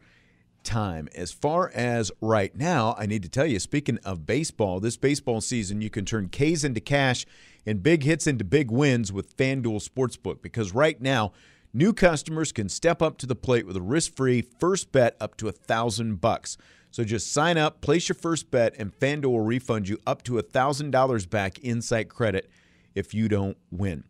time. 0.64 1.08
As 1.14 1.30
far 1.30 1.70
as 1.72 2.10
right 2.20 2.52
now, 2.56 2.96
I 2.98 3.06
need 3.06 3.22
to 3.22 3.28
tell 3.28 3.46
you, 3.46 3.60
speaking 3.60 4.00
of 4.04 4.26
baseball, 4.26 4.80
this 4.80 4.96
baseball 4.96 5.40
season, 5.40 5.80
you 5.80 5.90
can 5.90 6.04
turn 6.04 6.28
K's 6.28 6.64
into 6.64 6.80
cash 6.80 7.24
and 7.64 7.84
big 7.84 8.02
hits 8.02 8.26
into 8.26 8.44
big 8.44 8.72
wins 8.72 9.12
with 9.12 9.36
FanDuel 9.36 9.88
Sportsbook 9.88 10.42
because 10.42 10.74
right 10.74 11.00
now, 11.00 11.32
new 11.72 11.92
customers 11.92 12.50
can 12.50 12.68
step 12.68 13.00
up 13.00 13.16
to 13.18 13.26
the 13.26 13.36
plate 13.36 13.64
with 13.64 13.76
a 13.76 13.80
risk-free 13.80 14.42
first 14.58 14.90
bet 14.90 15.16
up 15.20 15.36
to 15.36 15.46
a 15.46 15.52
thousand 15.52 16.20
bucks. 16.20 16.56
So 16.90 17.04
just 17.04 17.32
sign 17.32 17.56
up, 17.56 17.80
place 17.80 18.08
your 18.08 18.16
first 18.16 18.50
bet, 18.50 18.74
and 18.76 18.92
FanDuel 18.92 19.30
will 19.30 19.40
refund 19.40 19.88
you 19.88 19.98
up 20.04 20.24
to 20.24 20.38
a 20.38 20.42
thousand 20.42 20.90
dollars 20.90 21.26
back 21.26 21.60
in 21.60 21.80
site 21.80 22.08
credit 22.08 22.50
if 22.96 23.14
you 23.14 23.28
don't 23.28 23.56
win. 23.70 24.02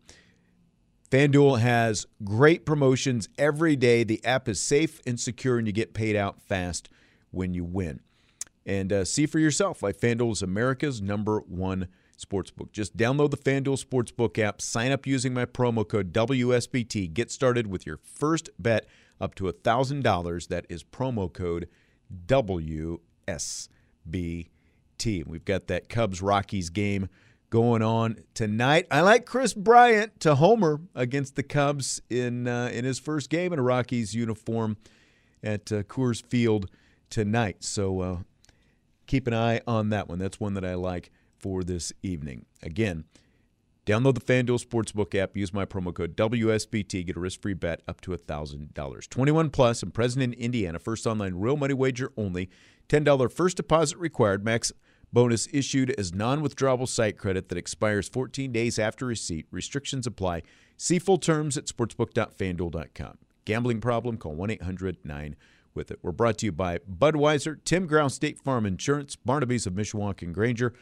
FanDuel 1.13 1.59
has 1.59 2.07
great 2.23 2.65
promotions 2.65 3.29
every 3.37 3.75
day. 3.75 4.03
The 4.03 4.25
app 4.25 4.49
is 4.49 4.59
safe 4.59 4.99
and 5.05 5.19
secure, 5.19 5.59
and 5.59 5.67
you 5.67 5.71
get 5.71 5.93
paid 5.93 6.15
out 6.15 6.41
fast 6.41 6.89
when 7.29 7.53
you 7.53 7.63
win. 7.63 7.99
And 8.65 8.91
uh, 8.91 9.05
see 9.05 9.27
for 9.27 9.37
yourself 9.37 9.83
why 9.83 9.91
FanDuel 9.91 10.31
is 10.31 10.41
America's 10.41 11.03
number 11.03 11.41
one 11.41 11.87
sportsbook. 12.17 12.71
Just 12.71 12.97
download 12.97 13.29
the 13.29 13.37
FanDuel 13.37 13.85
Sportsbook 13.85 14.39
app, 14.39 14.59
sign 14.59 14.91
up 14.91 15.05
using 15.05 15.35
my 15.35 15.45
promo 15.45 15.87
code 15.87 16.11
WSBT, 16.11 17.13
get 17.13 17.29
started 17.29 17.67
with 17.67 17.85
your 17.85 17.97
first 17.97 18.49
bet 18.57 18.87
up 19.21 19.35
to 19.35 19.43
$1,000. 19.43 20.47
That 20.47 20.65
is 20.67 20.83
promo 20.83 21.31
code 21.31 21.69
WSBT. 22.25 22.97
We've 25.27 25.45
got 25.45 25.67
that 25.67 25.89
Cubs 25.89 26.23
Rockies 26.23 26.71
game 26.71 27.07
going 27.53 27.83
on 27.83 28.17
tonight. 28.33 28.87
I 28.89 29.01
like 29.01 29.27
Kris 29.27 29.53
Bryant 29.53 30.19
to 30.21 30.33
homer 30.33 30.81
against 30.95 31.35
the 31.35 31.43
Cubs 31.43 32.01
in 32.09 32.47
uh, 32.47 32.71
in 32.73 32.83
his 32.83 32.97
first 32.97 33.29
game 33.29 33.53
in 33.53 33.59
a 33.59 33.61
Rockies 33.61 34.15
uniform 34.15 34.75
at 35.43 35.71
uh, 35.71 35.83
Coors 35.83 36.25
Field 36.25 36.71
tonight. 37.11 37.63
So 37.63 37.99
uh, 37.99 38.17
keep 39.05 39.27
an 39.27 39.35
eye 39.35 39.61
on 39.67 39.89
that 39.89 40.09
one. 40.09 40.17
That's 40.17 40.39
one 40.39 40.55
that 40.55 40.65
I 40.65 40.73
like 40.73 41.11
for 41.37 41.63
this 41.63 41.93
evening. 42.01 42.47
Again, 42.63 43.03
download 43.85 44.15
the 44.15 44.21
FanDuel 44.21 44.65
Sportsbook 44.65 45.13
app, 45.13 45.37
use 45.37 45.53
my 45.53 45.63
promo 45.63 45.93
code 45.93 46.17
WSBT, 46.17 47.05
get 47.05 47.17
a 47.17 47.19
risk 47.19 47.39
free 47.39 47.53
bet 47.53 47.83
up 47.87 48.01
to 48.01 48.09
$1,000. 48.09 49.09
21 49.09 49.49
plus 49.51 49.83
and 49.83 49.93
present 49.93 50.23
in 50.23 50.33
Indiana. 50.33 50.79
First 50.79 51.05
online 51.05 51.35
real 51.35 51.57
money 51.57 51.75
wager 51.75 52.11
only. 52.17 52.49
$10 52.89 53.31
first 53.31 53.57
deposit 53.57 53.99
required. 53.99 54.43
Max 54.43 54.71
bonus 55.13 55.47
issued 55.53 55.91
as 55.91 56.13
non 56.13 56.41
withdrawable 56.41 56.87
site 56.87 57.17
credit 57.17 57.47
that 57.49 57.57
expires 57.57 58.09
14 58.09 58.51
days 58.51 58.77
after 58.77 59.05
receipt. 59.05 59.45
Restrictions 59.51 60.05
apply. 60.07 60.41
See 60.75 60.99
full 60.99 61.19
terms 61.19 61.55
at 61.55 61.65
sportsbook.fanduel.com. 61.65 63.17
Gambling 63.45 63.79
problem? 63.79 64.17
Call 64.17 64.33
1 64.33 64.49
800 64.49 64.97
9 65.03 65.35
with 65.75 65.91
it. 65.91 65.99
We're 66.01 66.11
brought 66.11 66.37
to 66.39 66.47
you 66.47 66.51
by 66.51 66.79
Budweiser, 66.79 67.57
Tim 67.63 67.87
Ground 67.87 68.11
State 68.11 68.39
Farm 68.39 68.65
Insurance, 68.65 69.15
Barnaby's 69.15 69.65
of 69.65 69.73
Mishawaka 69.73 70.23
and 70.23 70.33
Granger, 70.33 70.73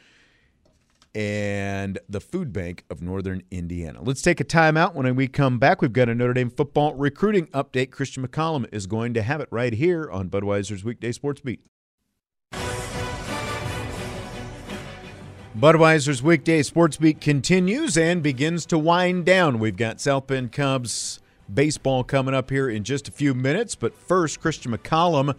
and 1.15 1.99
the 2.09 2.19
Food 2.19 2.53
Bank 2.53 2.83
of 2.89 3.01
Northern 3.01 3.43
Indiana. 3.51 4.01
Let's 4.01 4.21
take 4.21 4.39
a 4.39 4.45
timeout. 4.45 4.93
When 4.93 5.13
we 5.15 5.27
come 5.27 5.59
back, 5.59 5.81
we've 5.81 5.93
got 5.93 6.09
a 6.09 6.15
Notre 6.15 6.33
Dame 6.33 6.49
football 6.49 6.93
recruiting 6.93 7.47
update. 7.47 7.91
Christian 7.91 8.25
McCollum 8.25 8.67
is 8.71 8.85
going 8.85 9.13
to 9.13 9.21
have 9.21 9.41
it 9.41 9.47
right 9.51 9.73
here 9.73 10.09
on 10.11 10.29
Budweiser's 10.29 10.83
Weekday 10.83 11.11
Sports 11.11 11.41
Beat. 11.41 11.61
Budweiser's 15.57 16.23
weekday 16.23 16.63
sports 16.63 16.95
beat 16.95 17.19
continues 17.19 17.97
and 17.97 18.23
begins 18.23 18.65
to 18.67 18.77
wind 18.77 19.25
down. 19.25 19.59
We've 19.59 19.75
got 19.75 19.99
South 19.99 20.27
Bend 20.27 20.53
Cubs 20.53 21.19
baseball 21.53 22.05
coming 22.05 22.33
up 22.33 22.49
here 22.49 22.69
in 22.69 22.85
just 22.85 23.09
a 23.09 23.11
few 23.11 23.33
minutes, 23.33 23.75
but 23.75 23.93
first, 23.93 24.39
Christian 24.39 24.71
McCollum 24.71 25.35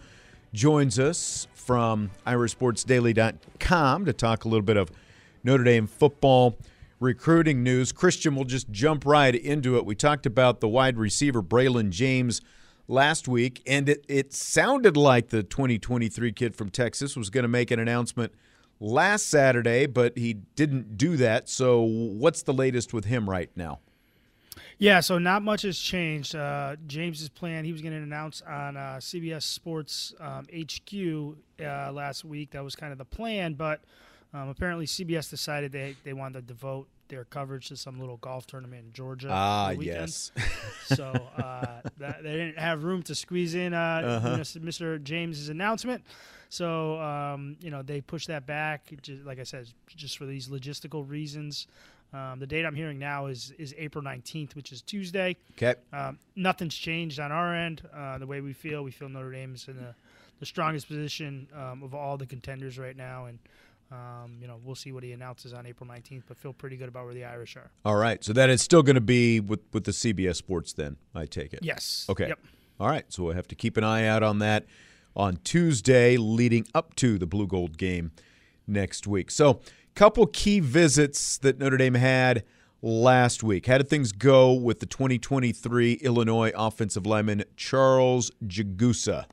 joins 0.53 0.99
us 0.99 1.47
from 1.55 2.11
IrishSportsDaily.com 2.27 4.05
to 4.05 4.13
talk 4.13 4.45
a 4.45 4.47
little 4.47 4.63
bit 4.63 4.77
of 4.77 4.91
Notre 5.43 5.63
Dame 5.63 5.87
football 5.87 6.57
recruiting 6.99 7.63
news. 7.63 7.91
Christian, 7.91 8.35
we'll 8.35 8.45
just 8.45 8.69
jump 8.69 9.07
right 9.07 9.33
into 9.33 9.77
it. 9.77 9.85
We 9.85 9.95
talked 9.95 10.27
about 10.27 10.59
the 10.61 10.69
wide 10.69 10.99
receiver 10.99 11.41
Braylon 11.41 11.89
James 11.89 12.39
last 12.87 13.27
week, 13.27 13.63
and 13.65 13.89
it, 13.89 14.05
it 14.07 14.31
sounded 14.31 14.95
like 14.95 15.29
the 15.29 15.41
2023 15.41 16.31
kid 16.33 16.55
from 16.55 16.69
Texas 16.69 17.17
was 17.17 17.31
going 17.31 17.45
to 17.45 17.47
make 17.47 17.71
an 17.71 17.79
announcement 17.79 18.31
last 18.83 19.27
Saturday, 19.27 19.85
but 19.85 20.17
he 20.17 20.33
didn't 20.33 20.97
do 20.97 21.15
that. 21.17 21.49
So, 21.49 21.81
what's 21.81 22.43
the 22.43 22.53
latest 22.53 22.93
with 22.93 23.05
him 23.05 23.29
right 23.29 23.49
now? 23.55 23.79
Yeah, 24.77 24.99
so 24.99 25.17
not 25.17 25.43
much 25.43 25.61
has 25.61 25.79
changed. 25.79 26.35
Uh, 26.35 26.75
James's 26.87 27.29
plan, 27.29 27.63
he 27.63 27.71
was 27.71 27.81
going 27.81 27.93
to 27.93 28.01
announce 28.01 28.41
on 28.41 28.75
uh, 28.75 28.97
CBS 28.99 29.43
Sports 29.43 30.13
um, 30.19 30.45
HQ 30.53 31.37
uh, 31.63 31.91
last 31.91 32.25
week. 32.25 32.51
That 32.51 32.63
was 32.63 32.75
kind 32.75 32.91
of 32.91 32.97
the 32.97 33.05
plan, 33.05 33.53
but 33.53 33.81
um, 34.33 34.49
apparently 34.49 34.85
CBS 34.85 35.29
decided 35.29 35.71
they, 35.71 35.95
they 36.03 36.13
wanted 36.13 36.33
to 36.33 36.41
devote 36.41 36.87
their 37.07 37.23
coverage 37.25 37.67
to 37.67 37.77
some 37.77 37.99
little 37.99 38.17
golf 38.17 38.47
tournament 38.47 38.85
in 38.87 38.91
Georgia. 38.93 39.29
Ah, 39.31 39.69
yes. 39.69 40.31
so 40.85 41.11
uh, 41.37 41.81
that, 41.99 42.23
they 42.23 42.31
didn't 42.31 42.57
have 42.57 42.83
room 42.83 43.03
to 43.03 43.15
squeeze 43.15 43.55
in 43.55 43.73
uh, 43.73 43.77
uh-huh. 43.77 44.29
you 44.29 44.37
know, 44.37 44.67
Mr. 44.67 45.01
James's 45.01 45.49
announcement. 45.49 46.03
So 46.53 47.01
um, 47.01 47.57
you 47.61 47.71
know 47.71 47.81
they 47.81 47.99
pushed 47.99 48.27
that 48.27 48.45
back, 48.45 48.93
just, 49.01 49.23
like 49.23 49.39
I 49.39 49.43
said, 49.43 49.67
just 49.87 50.19
for 50.19 50.27
these 50.27 50.49
logistical 50.49 51.09
reasons. 51.09 51.65
Um, 52.13 52.37
the 52.37 52.45
date 52.45 52.63
I'm 52.63 52.75
hearing 52.75 52.99
now 52.99 53.25
is 53.25 53.51
is 53.57 53.73
April 53.75 54.03
19th, 54.03 54.53
which 54.53 54.71
is 54.71 54.83
Tuesday. 54.83 55.35
Okay. 55.57 55.73
Um, 55.91 56.19
nothing's 56.35 56.75
changed 56.75 57.19
on 57.19 57.31
our 57.31 57.55
end. 57.55 57.81
Uh, 57.91 58.19
the 58.19 58.27
way 58.27 58.39
we 58.39 58.53
feel, 58.53 58.83
we 58.83 58.91
feel 58.91 59.09
Notre 59.09 59.31
Dame 59.31 59.55
is 59.55 59.67
in 59.67 59.77
the, 59.77 59.95
the 60.39 60.45
strongest 60.45 60.87
position 60.87 61.47
um, 61.55 61.81
of 61.81 61.95
all 61.95 62.17
the 62.17 62.27
contenders 62.27 62.77
right 62.77 62.95
now, 62.95 63.25
and 63.25 63.39
um, 63.91 64.37
you 64.39 64.45
know 64.45 64.59
we'll 64.63 64.75
see 64.75 64.91
what 64.91 65.01
he 65.01 65.11
announces 65.11 65.53
on 65.53 65.65
April 65.65 65.89
19th. 65.89 66.21
But 66.27 66.37
feel 66.37 66.53
pretty 66.53 66.77
good 66.77 66.87
about 66.87 67.05
where 67.05 67.15
the 67.15 67.25
Irish 67.25 67.57
are. 67.57 67.71
All 67.83 67.95
right. 67.95 68.23
So 68.23 68.31
that 68.33 68.51
is 68.51 68.61
still 68.61 68.83
going 68.83 68.93
to 68.93 69.01
be 69.01 69.39
with 69.39 69.61
with 69.73 69.85
the 69.85 69.91
CBS 69.91 70.35
Sports. 70.35 70.73
Then 70.73 70.97
I 71.15 71.25
take 71.25 71.51
it. 71.51 71.61
Yes. 71.63 72.05
Okay. 72.09 72.27
Yep. 72.27 72.39
All 72.79 72.89
right. 72.89 73.05
So 73.09 73.23
we'll 73.23 73.33
have 73.33 73.47
to 73.47 73.55
keep 73.55 73.75
an 73.75 73.83
eye 73.83 74.05
out 74.05 74.21
on 74.21 74.37
that 74.37 74.67
on 75.15 75.37
Tuesday 75.43 76.17
leading 76.17 76.65
up 76.73 76.95
to 76.95 77.17
the 77.17 77.25
Blue 77.25 77.47
Gold 77.47 77.77
game 77.77 78.11
next 78.67 79.07
week. 79.07 79.31
So, 79.31 79.61
couple 79.95 80.25
key 80.25 80.59
visits 80.59 81.37
that 81.39 81.59
Notre 81.59 81.77
Dame 81.77 81.93
had 81.93 82.43
last 82.81 83.43
week. 83.43 83.67
How 83.67 83.77
did 83.77 83.89
things 83.89 84.11
go 84.11 84.51
with 84.53 84.79
the 84.79 84.85
2023 84.85 85.93
Illinois 85.93 86.51
offensive 86.55 87.05
lineman 87.05 87.43
Charles 87.55 88.31
Jagusah? 88.45 89.25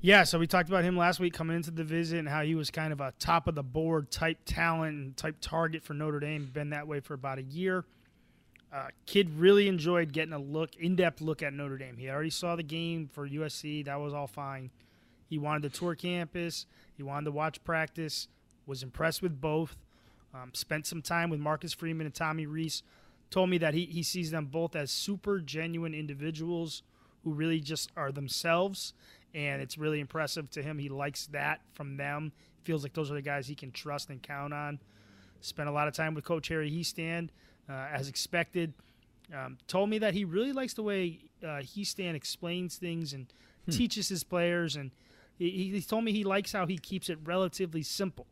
Yeah, 0.00 0.24
so 0.24 0.38
we 0.38 0.46
talked 0.46 0.68
about 0.68 0.84
him 0.84 0.98
last 0.98 1.18
week 1.18 1.32
coming 1.32 1.56
into 1.56 1.70
the 1.70 1.82
visit 1.82 2.18
and 2.18 2.28
how 2.28 2.42
he 2.42 2.54
was 2.54 2.70
kind 2.70 2.92
of 2.92 3.00
a 3.00 3.14
top 3.18 3.48
of 3.48 3.54
the 3.54 3.62
board 3.62 4.10
type 4.10 4.36
talent 4.44 4.94
and 4.94 5.16
type 5.16 5.36
target 5.40 5.82
for 5.82 5.94
Notre 5.94 6.20
Dame. 6.20 6.50
Been 6.52 6.70
that 6.70 6.86
way 6.86 7.00
for 7.00 7.14
about 7.14 7.38
a 7.38 7.42
year. 7.42 7.86
Uh, 8.74 8.88
kid 9.06 9.30
really 9.38 9.68
enjoyed 9.68 10.12
getting 10.12 10.32
a 10.32 10.38
look, 10.38 10.74
in-depth 10.74 11.20
look 11.20 11.44
at 11.44 11.52
Notre 11.52 11.78
Dame. 11.78 11.96
He 11.96 12.10
already 12.10 12.30
saw 12.30 12.56
the 12.56 12.64
game 12.64 13.08
for 13.12 13.28
USC. 13.28 13.84
That 13.84 14.00
was 14.00 14.12
all 14.12 14.26
fine. 14.26 14.70
He 15.28 15.38
wanted 15.38 15.72
to 15.72 15.78
tour 15.78 15.94
campus. 15.94 16.66
He 16.96 17.04
wanted 17.04 17.26
to 17.26 17.30
watch 17.30 17.62
practice. 17.62 18.26
Was 18.66 18.82
impressed 18.82 19.22
with 19.22 19.40
both. 19.40 19.76
Um, 20.34 20.50
spent 20.54 20.86
some 20.86 21.02
time 21.02 21.30
with 21.30 21.38
Marcus 21.38 21.72
Freeman 21.72 22.06
and 22.06 22.14
Tommy 22.14 22.46
Rees. 22.46 22.82
Told 23.30 23.48
me 23.48 23.58
that 23.58 23.74
he, 23.74 23.84
he 23.84 24.02
sees 24.02 24.32
them 24.32 24.46
both 24.46 24.74
as 24.74 24.90
super 24.90 25.38
genuine 25.38 25.94
individuals 25.94 26.82
who 27.22 27.32
really 27.32 27.60
just 27.60 27.92
are 27.96 28.10
themselves. 28.10 28.92
And 29.34 29.62
it's 29.62 29.78
really 29.78 30.00
impressive 30.00 30.50
to 30.50 30.62
him. 30.64 30.80
He 30.80 30.88
likes 30.88 31.26
that 31.28 31.60
from 31.74 31.96
them. 31.96 32.32
Feels 32.64 32.82
like 32.82 32.94
those 32.94 33.08
are 33.08 33.14
the 33.14 33.22
guys 33.22 33.46
he 33.46 33.54
can 33.54 33.70
trust 33.70 34.10
and 34.10 34.20
count 34.20 34.52
on. 34.52 34.80
Spent 35.42 35.68
a 35.68 35.72
lot 35.72 35.86
of 35.86 35.94
time 35.94 36.14
with 36.14 36.24
Coach 36.24 36.48
Harry 36.48 36.70
Hiestand 36.70 37.28
uh, 37.68 37.86
as 37.92 38.08
expected. 38.08 38.74
Um, 39.34 39.58
told 39.66 39.88
me 39.88 39.98
that 39.98 40.14
he 40.14 40.24
really 40.24 40.52
likes 40.52 40.74
the 40.74 40.82
way 40.82 41.20
uh, 41.42 41.62
Hiestand 41.62 42.14
explains 42.14 42.76
things 42.76 43.12
and 43.12 43.32
hmm. 43.64 43.70
teaches 43.70 44.08
his 44.08 44.22
players, 44.22 44.76
and 44.76 44.90
he, 45.38 45.70
he, 45.72 45.80
told 45.80 46.04
me 46.04 46.12
he 46.12 46.24
likes 46.24 46.52
how 46.52 46.66
he 46.66 46.76
keeps 46.76 47.08
it 47.08 47.18
relatively 47.24 47.82
simple 47.82 48.26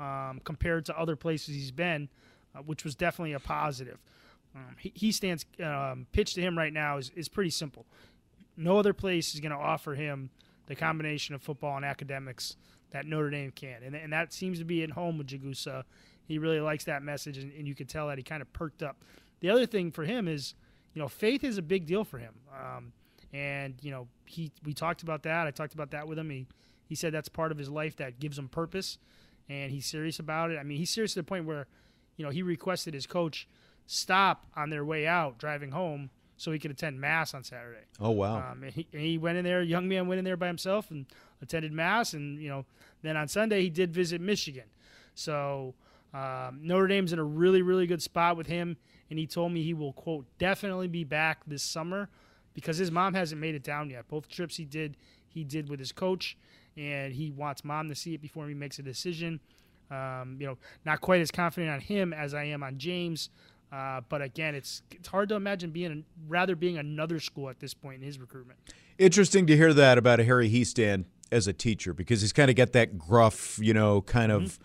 um, 0.00 0.40
compared 0.44 0.84
to 0.86 0.98
other 0.98 1.16
places 1.16 1.54
he's 1.54 1.70
been, 1.70 2.08
uh, 2.54 2.58
which 2.60 2.84
was 2.84 2.94
definitely 2.94 3.32
a 3.34 3.40
positive. 3.40 3.98
Um, 4.54 4.76
Hiestand's 4.84 5.46
um, 5.64 6.06
pitch 6.12 6.34
to 6.34 6.40
him 6.40 6.58
right 6.58 6.72
now 6.72 6.98
is, 6.98 7.10
is 7.14 7.28
pretty 7.28 7.50
simple. 7.50 7.86
No 8.56 8.78
other 8.78 8.92
place 8.92 9.34
is 9.34 9.40
going 9.40 9.52
to 9.52 9.58
offer 9.58 9.94
him 9.94 10.30
the 10.66 10.74
combination 10.74 11.34
of 11.34 11.42
football 11.42 11.76
and 11.76 11.84
academics 11.84 12.56
that 12.90 13.06
Notre 13.06 13.30
Dame 13.30 13.52
can, 13.52 13.82
and, 13.82 13.94
and 13.94 14.12
that 14.12 14.32
seems 14.32 14.58
to 14.58 14.64
be 14.64 14.82
at 14.82 14.90
home 14.90 15.18
with 15.18 15.28
Jagusah 15.28 15.84
he 16.26 16.38
really 16.38 16.60
likes 16.60 16.84
that 16.84 17.02
message, 17.02 17.38
and, 17.38 17.52
and 17.52 17.66
you 17.66 17.74
could 17.74 17.88
tell 17.88 18.08
that 18.08 18.18
he 18.18 18.24
kind 18.24 18.42
of 18.42 18.52
perked 18.52 18.82
up. 18.82 19.02
The 19.40 19.50
other 19.50 19.66
thing 19.66 19.90
for 19.90 20.04
him 20.04 20.28
is, 20.28 20.54
you 20.94 21.02
know, 21.02 21.08
faith 21.08 21.44
is 21.44 21.58
a 21.58 21.62
big 21.62 21.86
deal 21.86 22.04
for 22.04 22.18
him. 22.18 22.34
Um, 22.54 22.92
and 23.32 23.74
you 23.82 23.90
know, 23.90 24.08
he 24.26 24.52
we 24.64 24.74
talked 24.74 25.02
about 25.02 25.22
that. 25.24 25.46
I 25.46 25.50
talked 25.50 25.74
about 25.74 25.90
that 25.92 26.06
with 26.06 26.18
him. 26.18 26.30
He 26.30 26.46
he 26.86 26.94
said 26.94 27.12
that's 27.12 27.28
part 27.28 27.50
of 27.52 27.58
his 27.58 27.70
life 27.70 27.96
that 27.96 28.18
gives 28.18 28.38
him 28.38 28.48
purpose, 28.48 28.98
and 29.48 29.70
he's 29.70 29.86
serious 29.86 30.18
about 30.18 30.50
it. 30.50 30.58
I 30.58 30.62
mean, 30.62 30.78
he's 30.78 30.90
serious 30.90 31.14
to 31.14 31.20
the 31.20 31.24
point 31.24 31.46
where, 31.46 31.66
you 32.16 32.24
know, 32.24 32.30
he 32.30 32.42
requested 32.42 32.94
his 32.94 33.06
coach 33.06 33.48
stop 33.86 34.46
on 34.56 34.70
their 34.70 34.84
way 34.84 35.06
out 35.06 35.38
driving 35.38 35.70
home 35.70 36.10
so 36.36 36.50
he 36.50 36.58
could 36.58 36.70
attend 36.70 37.00
mass 37.00 37.34
on 37.34 37.44
Saturday. 37.44 37.84
Oh 38.00 38.10
wow! 38.10 38.36
Um, 38.36 38.62
and, 38.64 38.72
he, 38.72 38.86
and 38.92 39.02
he 39.02 39.18
went 39.18 39.38
in 39.38 39.44
there. 39.44 39.62
Young 39.62 39.88
man 39.88 40.08
went 40.08 40.18
in 40.18 40.24
there 40.24 40.36
by 40.36 40.46
himself 40.46 40.90
and 40.90 41.06
attended 41.40 41.72
mass, 41.72 42.12
and 42.14 42.40
you 42.40 42.48
know, 42.48 42.64
then 43.02 43.16
on 43.16 43.28
Sunday 43.28 43.62
he 43.62 43.70
did 43.70 43.92
visit 43.92 44.20
Michigan. 44.20 44.64
So 45.14 45.74
um, 46.14 46.60
Notre 46.62 46.86
Dame's 46.86 47.12
in 47.12 47.18
a 47.18 47.24
really, 47.24 47.62
really 47.62 47.86
good 47.86 48.02
spot 48.02 48.36
with 48.36 48.46
him, 48.46 48.76
and 49.10 49.18
he 49.18 49.26
told 49.26 49.52
me 49.52 49.62
he 49.62 49.74
will, 49.74 49.92
quote, 49.92 50.26
definitely 50.38 50.88
be 50.88 51.04
back 51.04 51.42
this 51.46 51.62
summer 51.62 52.08
because 52.54 52.76
his 52.76 52.90
mom 52.90 53.14
hasn't 53.14 53.40
made 53.40 53.54
it 53.54 53.62
down 53.62 53.90
yet. 53.90 54.08
Both 54.08 54.28
trips 54.28 54.56
he 54.56 54.64
did, 54.64 54.96
he 55.28 55.44
did 55.44 55.68
with 55.68 55.78
his 55.78 55.92
coach, 55.92 56.36
and 56.76 57.14
he 57.14 57.30
wants 57.30 57.64
mom 57.64 57.88
to 57.88 57.94
see 57.94 58.14
it 58.14 58.22
before 58.22 58.48
he 58.48 58.54
makes 58.54 58.78
a 58.78 58.82
decision. 58.82 59.40
Um, 59.90 60.36
you 60.40 60.46
know, 60.46 60.58
not 60.86 61.00
quite 61.00 61.20
as 61.20 61.30
confident 61.30 61.70
on 61.70 61.80
him 61.80 62.12
as 62.12 62.32
I 62.32 62.44
am 62.44 62.62
on 62.62 62.78
James, 62.78 63.28
uh, 63.72 64.00
but 64.08 64.20
again, 64.22 64.54
it's 64.54 64.82
it's 64.90 65.08
hard 65.08 65.28
to 65.30 65.34
imagine 65.34 65.70
being 65.70 66.04
rather 66.28 66.54
being 66.54 66.78
another 66.78 67.20
school 67.20 67.48
at 67.48 67.58
this 67.60 67.74
point 67.74 68.00
in 68.00 68.02
his 68.02 68.18
recruitment. 68.18 68.58
Interesting 68.98 69.46
to 69.46 69.56
hear 69.56 69.72
that 69.74 69.98
about 69.98 70.20
a 70.20 70.24
Harry 70.24 70.50
Hiestand 70.50 71.06
as 71.30 71.46
a 71.46 71.52
teacher 71.52 71.94
because 71.94 72.20
he's 72.20 72.32
kind 72.32 72.50
of 72.50 72.56
got 72.56 72.72
that 72.72 72.98
gruff, 72.98 73.58
you 73.60 73.72
know, 73.72 74.02
kind 74.02 74.30
of, 74.30 74.42
mm-hmm. 74.42 74.62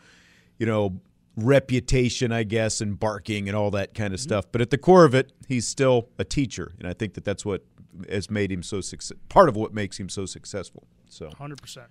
you 0.60 0.66
know, 0.66 1.00
reputation, 1.38 2.32
I 2.32 2.44
guess, 2.44 2.82
and 2.82 3.00
barking 3.00 3.48
and 3.48 3.56
all 3.56 3.72
that 3.72 3.94
kind 3.94 4.14
of 4.14 4.20
mm-hmm. 4.20 4.28
stuff. 4.28 4.46
But 4.52 4.62
at 4.62 4.72
the 4.72 4.78
core 4.78 5.06
of 5.06 5.16
it, 5.16 5.32
he's 5.48 5.68
still 5.68 6.10
a 6.18 6.26
teacher, 6.26 6.74
and 6.80 6.88
I 6.88 6.94
think 6.94 7.14
that 7.14 7.24
that's 7.24 7.46
what 7.46 7.64
has 8.10 8.30
made 8.30 8.52
him 8.52 8.64
so 8.64 8.82
success. 8.82 9.18
Part 9.30 9.48
of 9.48 9.56
what 9.56 9.74
makes 9.74 10.00
him 10.00 10.10
so 10.10 10.26
successful. 10.26 10.88
So, 11.08 11.30
hundred 11.38 11.62
percent. 11.62 11.88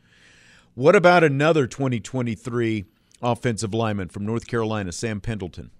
What 0.75 0.95
about 0.95 1.25
another 1.25 1.67
2023 1.67 2.85
offensive 3.23 3.73
lineman 3.73 4.09
from 4.09 4.27
North 4.27 4.47
Carolina, 4.47 4.93
Sam 4.93 5.23
Pendleton? 5.23 5.71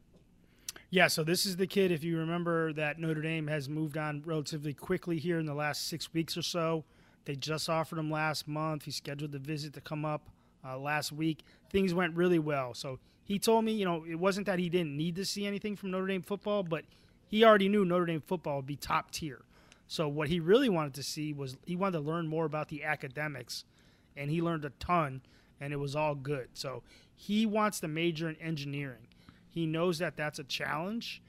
Yeah, 0.89 1.09
so 1.09 1.23
this 1.23 1.45
is 1.45 1.57
the 1.57 1.67
kid. 1.67 1.93
If 1.93 2.03
you 2.03 2.17
remember 2.17 2.73
that 2.73 2.99
Notre 2.99 3.21
Dame 3.21 3.49
has 3.49 3.69
moved 3.69 3.99
on 3.99 4.23
relatively 4.25 4.73
quickly 4.73 5.19
here 5.19 5.39
in 5.39 5.45
the 5.45 5.55
last 5.55 5.89
six 5.89 6.15
weeks 6.15 6.37
or 6.37 6.43
so. 6.43 6.85
They 7.27 7.35
just 7.35 7.69
offered 7.69 7.99
him 7.99 8.11
last 8.11 8.47
month. 8.47 8.85
He 8.85 8.93
scheduled 8.93 9.33
the 9.33 9.41
visit 9.41 9.75
to 9.75 9.81
come 9.81 10.05
up 10.05 10.31
uh, 10.65 10.79
last 10.79 11.11
week. 11.11 11.43
Things 11.71 11.93
went 11.93 12.15
really 12.15 12.39
well. 12.39 12.73
So 12.73 13.01
he 13.27 13.39
told 13.39 13.65
me, 13.65 13.73
you 13.73 13.85
know, 13.85 14.05
it 14.09 14.15
wasn't 14.15 14.47
that 14.47 14.59
he 14.59 14.69
didn't 14.69 14.97
need 14.97 15.17
to 15.17 15.25
see 15.25 15.47
anything 15.47 15.75
from 15.75 15.91
Notre 15.91 16.07
Dame 16.07 16.23
football, 16.23 16.63
but 16.63 16.85
he 17.27 17.45
already 17.45 17.69
knew 17.69 17.85
Notre 17.85 18.07
Dame 18.07 18.21
football 18.21 18.57
would 18.57 18.67
be 18.67 18.77
top 18.77 19.11
tier. 19.11 19.43
So 19.89 20.09
what 20.09 20.29
he 20.29 20.41
really 20.41 20.69
wanted 20.69 20.95
to 20.95 21.03
see 21.03 21.33
was 21.33 21.57
he 21.67 21.75
wanted 21.75 21.99
to 21.99 22.05
learn 22.05 22.29
more 22.29 22.45
about 22.45 22.69
the 22.69 22.85
academics, 22.85 23.65
and 24.17 24.31
he 24.31 24.41
learned 24.41 24.65
a 24.65 24.71
ton, 24.79 25.23
and 25.61 25.73
it 25.73 25.77
was 25.77 25.97
all 25.97 26.15
good. 26.15 26.51
So 26.55 26.85
he 27.17 27.47
wants 27.47 27.81
to 27.81 27.89
major 27.89 28.29
in 28.29 28.37
engineering. 28.37 29.09
He 29.49 29.67
knows 29.67 29.99
that 29.99 30.17
that's 30.17 30.39
a 30.39 30.45
challenge. 30.45 31.21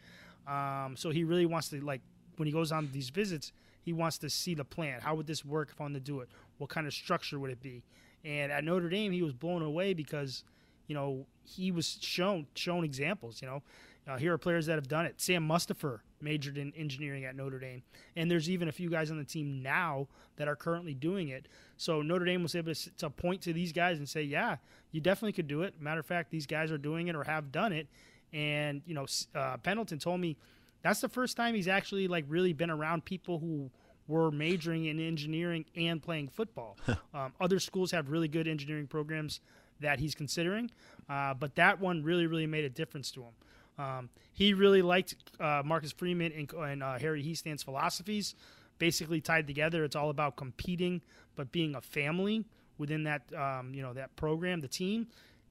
Um, 0.47 0.95
so 0.95 1.09
he 1.09 1.23
really 1.23 1.45
wants 1.45 1.69
to 1.69 1.81
like 1.81 2.01
when 2.37 2.45
he 2.45 2.51
goes 2.51 2.71
on 2.71 2.89
these 2.93 3.09
visits, 3.09 3.51
he 3.81 3.93
wants 3.93 4.17
to 4.19 4.29
see 4.29 4.53
the 4.53 4.63
plan. 4.63 5.01
How 5.01 5.15
would 5.15 5.27
this 5.27 5.43
work 5.43 5.69
if 5.71 5.81
I 5.81 5.85
wanted 5.85 6.05
to 6.05 6.11
do 6.11 6.19
it? 6.19 6.29
What 6.59 6.69
kind 6.69 6.85
of 6.85 6.93
structure 6.93 7.39
would 7.39 7.49
it 7.49 7.61
be? 7.61 7.83
And 8.23 8.51
at 8.51 8.63
Notre 8.63 8.89
Dame, 8.89 9.11
he 9.11 9.21
was 9.21 9.33
blown 9.33 9.61
away 9.61 9.93
because, 9.93 10.43
you 10.87 10.95
know, 10.95 11.25
he 11.47 11.71
was 11.71 11.97
shown 12.01 12.47
shown 12.55 12.83
examples. 12.83 13.41
You 13.41 13.47
know, 13.47 13.63
uh, 14.07 14.17
here 14.17 14.33
are 14.33 14.37
players 14.37 14.65
that 14.65 14.75
have 14.75 14.87
done 14.87 15.05
it. 15.05 15.19
Sam 15.21 15.47
Mustipher 15.47 15.99
majored 16.21 16.57
in 16.57 16.73
engineering 16.75 17.25
at 17.25 17.35
Notre 17.35 17.59
Dame, 17.59 17.83
and 18.15 18.29
there's 18.29 18.49
even 18.49 18.67
a 18.67 18.71
few 18.71 18.89
guys 18.89 19.11
on 19.11 19.17
the 19.17 19.23
team 19.23 19.61
now 19.61 20.07
that 20.35 20.47
are 20.47 20.55
currently 20.55 20.93
doing 20.93 21.29
it. 21.29 21.47
So 21.77 22.01
Notre 22.01 22.25
Dame 22.25 22.43
was 22.43 22.55
able 22.55 22.73
to, 22.73 22.95
to 22.97 23.09
point 23.09 23.41
to 23.43 23.53
these 23.53 23.71
guys 23.71 23.97
and 23.97 24.07
say, 24.07 24.23
"Yeah, 24.23 24.57
you 24.91 25.01
definitely 25.01 25.33
could 25.33 25.47
do 25.47 25.61
it." 25.61 25.79
Matter 25.79 25.99
of 25.99 26.05
fact, 26.05 26.31
these 26.31 26.45
guys 26.45 26.71
are 26.71 26.77
doing 26.77 27.07
it 27.07 27.15
or 27.15 27.23
have 27.23 27.51
done 27.51 27.73
it. 27.73 27.87
And 28.33 28.81
you 28.85 28.93
know, 28.93 29.05
uh, 29.33 29.57
Pendleton 29.57 29.99
told 29.99 30.19
me 30.19 30.37
that's 30.81 31.01
the 31.01 31.09
first 31.09 31.37
time 31.37 31.55
he's 31.55 31.67
actually 31.67 32.07
like 32.07 32.25
really 32.27 32.53
been 32.53 32.69
around 32.69 33.05
people 33.05 33.39
who 33.39 33.71
were 34.07 34.31
majoring 34.31 34.85
in 34.85 34.99
engineering 34.99 35.65
and 35.75 36.01
playing 36.01 36.29
football. 36.29 36.77
um, 37.13 37.33
other 37.39 37.59
schools 37.59 37.91
have 37.91 38.09
really 38.09 38.27
good 38.27 38.47
engineering 38.47 38.87
programs 38.87 39.41
that 39.79 39.99
he's 39.99 40.15
considering, 40.15 40.69
uh, 41.09 41.33
but 41.33 41.55
that 41.55 41.79
one 41.79 42.03
really, 42.03 42.27
really 42.27 42.47
made 42.47 42.65
a 42.65 42.69
difference 42.69 43.11
to 43.11 43.23
him. 43.23 43.33
Um, 43.77 44.09
he 44.33 44.53
really 44.53 44.81
liked 44.81 45.15
uh, 45.39 45.61
Marcus 45.63 45.91
Freeman 45.91 46.31
and, 46.31 46.51
and 46.53 46.83
uh, 46.83 46.97
Harry 46.97 47.23
Hiestand's 47.23 47.63
philosophies, 47.63 48.35
basically 48.79 49.21
tied 49.21 49.47
together. 49.47 49.83
It's 49.83 49.95
all 49.95 50.09
about 50.09 50.35
competing, 50.35 51.01
but 51.35 51.51
being 51.51 51.75
a 51.75 51.81
family 51.81 52.45
within 52.77 53.03
that 53.03 53.21
um, 53.33 53.73
you 53.73 53.81
know 53.81 53.93
that 53.93 54.15
program, 54.15 54.61
the 54.61 54.67
team. 54.67 55.07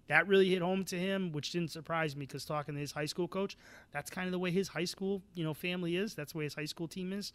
That 0.08 0.28
really 0.28 0.48
hit 0.48 0.62
home 0.62 0.84
to 0.84 0.96
him, 0.96 1.32
which 1.32 1.50
didn't 1.50 1.72
surprise 1.72 2.14
me 2.14 2.26
because 2.26 2.44
talking 2.44 2.74
to 2.74 2.80
his 2.80 2.92
high 2.92 3.06
school 3.06 3.26
coach, 3.26 3.56
that's 3.90 4.08
kind 4.08 4.26
of 4.26 4.32
the 4.32 4.38
way 4.38 4.52
his 4.52 4.68
high 4.68 4.84
school 4.84 5.22
you 5.34 5.44
know 5.44 5.54
family 5.54 5.96
is. 5.96 6.14
That's 6.14 6.32
the 6.32 6.38
way 6.38 6.44
his 6.44 6.54
high 6.54 6.66
school 6.66 6.88
team 6.88 7.12
is. 7.12 7.32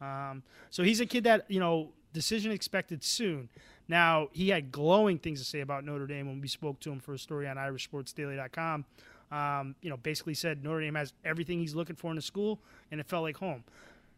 Um, 0.00 0.42
so 0.70 0.82
he's 0.82 1.00
a 1.00 1.06
kid 1.06 1.24
that 1.24 1.50
you 1.50 1.60
know 1.60 1.90
decision 2.12 2.52
expected 2.52 3.02
soon. 3.02 3.48
Now 3.88 4.28
he 4.32 4.48
had 4.50 4.72
glowing 4.72 5.18
things 5.18 5.40
to 5.40 5.44
say 5.44 5.60
about 5.60 5.84
Notre 5.84 6.06
Dame 6.06 6.26
when 6.26 6.40
we 6.40 6.48
spoke 6.48 6.80
to 6.80 6.92
him 6.92 7.00
for 7.00 7.14
a 7.14 7.18
story 7.18 7.48
on 7.48 7.56
IrishSportsDaily.com. 7.56 8.84
Um, 9.30 9.74
you 9.80 9.88
know, 9.88 9.96
basically 9.96 10.34
said 10.34 10.62
Notre 10.62 10.80
Dame 10.80 10.94
has 10.94 11.14
everything 11.24 11.58
he's 11.58 11.74
looking 11.74 11.96
for 11.96 12.10
in 12.10 12.18
a 12.18 12.22
school, 12.22 12.60
and 12.90 13.00
it 13.00 13.06
felt 13.06 13.22
like 13.22 13.38
home. 13.38 13.64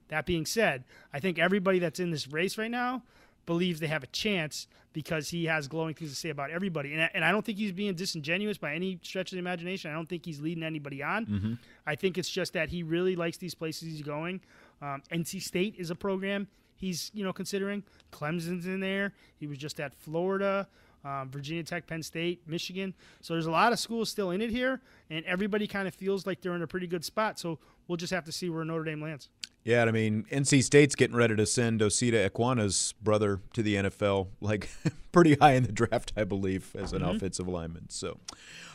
That 0.08 0.26
being 0.26 0.44
said, 0.44 0.84
I 1.12 1.20
think 1.20 1.38
everybody 1.38 1.78
that's 1.78 2.00
in 2.00 2.10
this 2.10 2.28
race 2.28 2.58
right 2.58 2.70
now 2.70 3.02
believes 3.46 3.80
they 3.80 3.86
have 3.86 4.02
a 4.02 4.08
chance 4.08 4.66
because 4.92 5.28
he 5.28 5.46
has 5.46 5.66
glowing 5.66 5.94
things 5.94 6.10
to 6.10 6.16
say 6.16 6.30
about 6.30 6.50
everybody. 6.50 6.92
And 6.92 7.02
I, 7.02 7.10
and 7.14 7.24
I 7.24 7.32
don't 7.32 7.44
think 7.44 7.58
he's 7.58 7.72
being 7.72 7.94
disingenuous 7.94 8.58
by 8.58 8.74
any 8.74 8.98
stretch 9.02 9.32
of 9.32 9.36
the 9.36 9.40
imagination. 9.40 9.90
I 9.90 9.94
don't 9.94 10.08
think 10.08 10.24
he's 10.24 10.40
leading 10.40 10.62
anybody 10.62 11.02
on. 11.02 11.26
Mm-hmm. 11.26 11.54
I 11.86 11.96
think 11.96 12.16
it's 12.16 12.30
just 12.30 12.52
that 12.52 12.68
he 12.68 12.82
really 12.82 13.16
likes 13.16 13.36
these 13.36 13.54
places 13.54 13.88
he's 13.88 14.02
going. 14.02 14.40
Um, 14.80 15.02
NC 15.12 15.42
State 15.42 15.74
is 15.78 15.90
a 15.90 15.94
program 15.94 16.48
he's 16.76 17.10
you 17.14 17.24
know 17.24 17.32
considering. 17.32 17.82
Clemson's 18.12 18.66
in 18.66 18.80
there. 18.80 19.12
He 19.36 19.46
was 19.46 19.58
just 19.58 19.80
at 19.80 19.94
Florida. 19.94 20.68
Um, 21.04 21.28
Virginia 21.30 21.62
Tech, 21.62 21.86
Penn 21.86 22.02
State, 22.02 22.40
Michigan. 22.46 22.94
So 23.20 23.34
there's 23.34 23.44
a 23.44 23.50
lot 23.50 23.74
of 23.74 23.78
schools 23.78 24.08
still 24.08 24.30
in 24.30 24.40
it 24.40 24.48
here, 24.48 24.80
and 25.10 25.22
everybody 25.26 25.66
kind 25.66 25.86
of 25.86 25.94
feels 25.94 26.26
like 26.26 26.40
they're 26.40 26.54
in 26.54 26.62
a 26.62 26.66
pretty 26.66 26.86
good 26.86 27.04
spot. 27.04 27.38
So 27.38 27.58
we'll 27.86 27.98
just 27.98 28.10
have 28.12 28.24
to 28.24 28.32
see 28.32 28.48
where 28.48 28.64
Notre 28.64 28.84
Dame 28.84 29.02
lands. 29.02 29.28
Yeah, 29.64 29.84
I 29.84 29.90
mean, 29.90 30.24
NC 30.30 30.62
State's 30.62 30.94
getting 30.94 31.14
ready 31.16 31.36
to 31.36 31.44
send 31.44 31.80
Osita 31.82 32.26
Ekwonu's 32.30 32.92
brother 33.02 33.40
to 33.52 33.62
the 33.62 33.74
NFL, 33.74 34.28
like 34.40 34.70
pretty 35.12 35.34
high 35.34 35.52
in 35.52 35.64
the 35.64 35.72
draft, 35.72 36.14
I 36.16 36.24
believe, 36.24 36.74
as 36.74 36.94
an 36.94 37.02
Mhm. 37.02 37.16
offensive 37.16 37.48
lineman. 37.48 37.90
So, 37.90 38.18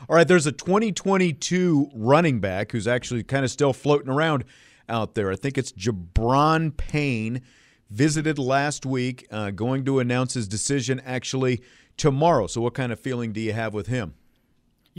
all 0.08 0.16
right, 0.16 0.28
there's 0.28 0.46
a 0.46 0.52
2022 0.52 1.90
running 1.96 2.40
back 2.40 2.72
who's 2.72 2.88
actually 2.88 3.24
kind 3.24 3.44
of 3.44 3.52
still 3.52 3.74
floating 3.74 4.10
around 4.10 4.44
out 4.88 5.16
there. 5.16 5.32
I 5.32 5.36
think 5.36 5.58
it's 5.58 5.72
Gi'Bran 5.72 6.76
Payne. 6.78 7.42
Visited 7.90 8.38
last 8.38 8.86
week, 8.86 9.28
uh, 9.32 9.52
going 9.52 9.84
to 9.86 10.00
announce 10.00 10.36
his 10.36 10.48
decision 10.48 11.02
actually 11.06 11.62
tomorrow. 11.98 12.48
So, 12.48 12.62
what 12.62 12.74
kind 12.74 12.92
of 12.92 13.00
feeling 13.00 13.32
do 13.32 13.42
you 13.42 13.54
have 13.54 13.74
with 13.74 13.88
him? 13.88 14.14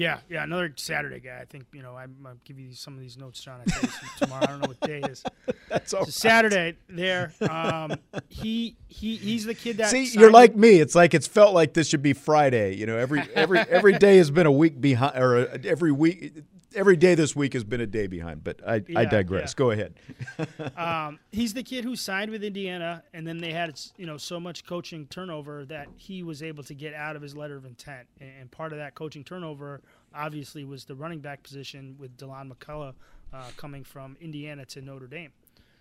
Yeah, 0.01 0.21
yeah, 0.31 0.45
another 0.45 0.73
Saturday 0.77 1.21
guy. 1.21 1.41
I 1.43 1.45
think 1.45 1.67
you 1.73 1.83
know 1.83 1.95
I, 1.95 2.07
give 2.45 2.59
you 2.59 2.73
some 2.73 2.95
of 2.95 3.01
these 3.01 3.19
notes, 3.19 3.41
John. 3.41 3.61
I 3.61 3.71
tell 3.71 3.83
you 3.83 3.89
some 3.89 4.09
tomorrow. 4.19 4.45
I 4.45 4.47
don't 4.47 4.61
know 4.61 4.69
what 4.69 4.81
day 4.81 5.01
it 5.01 5.11
is. 5.11 5.23
That's 5.69 5.93
all 5.93 6.07
So 6.07 6.11
Saturday 6.11 6.77
there. 6.89 7.35
Um, 7.49 7.97
he 8.29 8.77
he 8.89 9.17
he's 9.17 9.45
the 9.45 9.55
kid 9.55 9.77
that. 9.77 9.91
See, 9.91 10.07
you're 10.07 10.31
like 10.31 10.57
me. 10.57 10.81
It's 10.81 10.95
like 10.95 11.13
it's 11.13 11.27
felt 11.27 11.55
like 11.55 11.75
this 11.75 11.89
should 11.89 12.03
be 12.03 12.13
Friday. 12.13 12.77
You 12.77 12.87
know, 12.87 12.97
every 12.97 13.21
every 13.35 13.59
every 13.59 13.99
day 13.99 14.17
has 14.17 14.31
been 14.31 14.47
a 14.47 14.53
week 14.53 14.81
behind, 14.81 15.19
or 15.19 15.37
a, 15.37 15.61
every 15.67 15.93
week, 15.93 16.33
every 16.75 16.97
day 16.97 17.15
this 17.15 17.35
week 17.35 17.53
has 17.55 17.65
been 17.65 17.81
a 17.81 17.87
day 17.87 18.07
behind. 18.07 18.45
But 18.45 18.61
I, 18.67 18.83
I 18.97 19.05
digress. 19.05 19.51
yeah. 19.53 19.55
Go 19.57 19.71
ahead. 19.71 19.95
um, 20.77 21.19
he's 21.33 21.55
the 21.55 21.63
kid 21.63 21.85
who 21.85 21.97
signed 21.97 22.31
with 22.31 22.43
Indiana, 22.45 23.03
and 23.13 23.27
then 23.27 23.39
they 23.39 23.53
had 23.53 23.81
you 23.97 24.07
know 24.07 24.17
so 24.17 24.41
much 24.41 24.65
coaching 24.65 25.07
turnover 25.07 25.65
that 25.67 25.89
he 25.97 26.23
was 26.23 26.43
able 26.43 26.63
to 26.65 26.75
get 26.75 26.95
out 26.95 27.17
of 27.17 27.23
his 27.23 27.37
letter 27.37 27.57
of 27.57 27.65
intent. 27.65 28.07
And, 28.21 28.31
and 28.41 28.51
part 28.51 28.73
of 28.73 28.79
that 28.79 28.95
coaching 28.95 29.25
turnover, 29.25 29.81
obviously, 30.15 30.65
was 30.65 30.85
the 30.85 30.95
running 30.95 31.21
back 31.21 31.43
position 31.43 31.97
with 31.99 32.17
Deland 32.17 32.53
McCullough 32.53 32.95
uh, 33.33 33.45
coming 33.57 33.85
from 33.85 34.17
Indiana 34.21 34.65
to 34.67 34.81
Notre 34.81 35.07
Dame. 35.07 35.33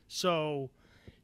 So, 0.08 0.69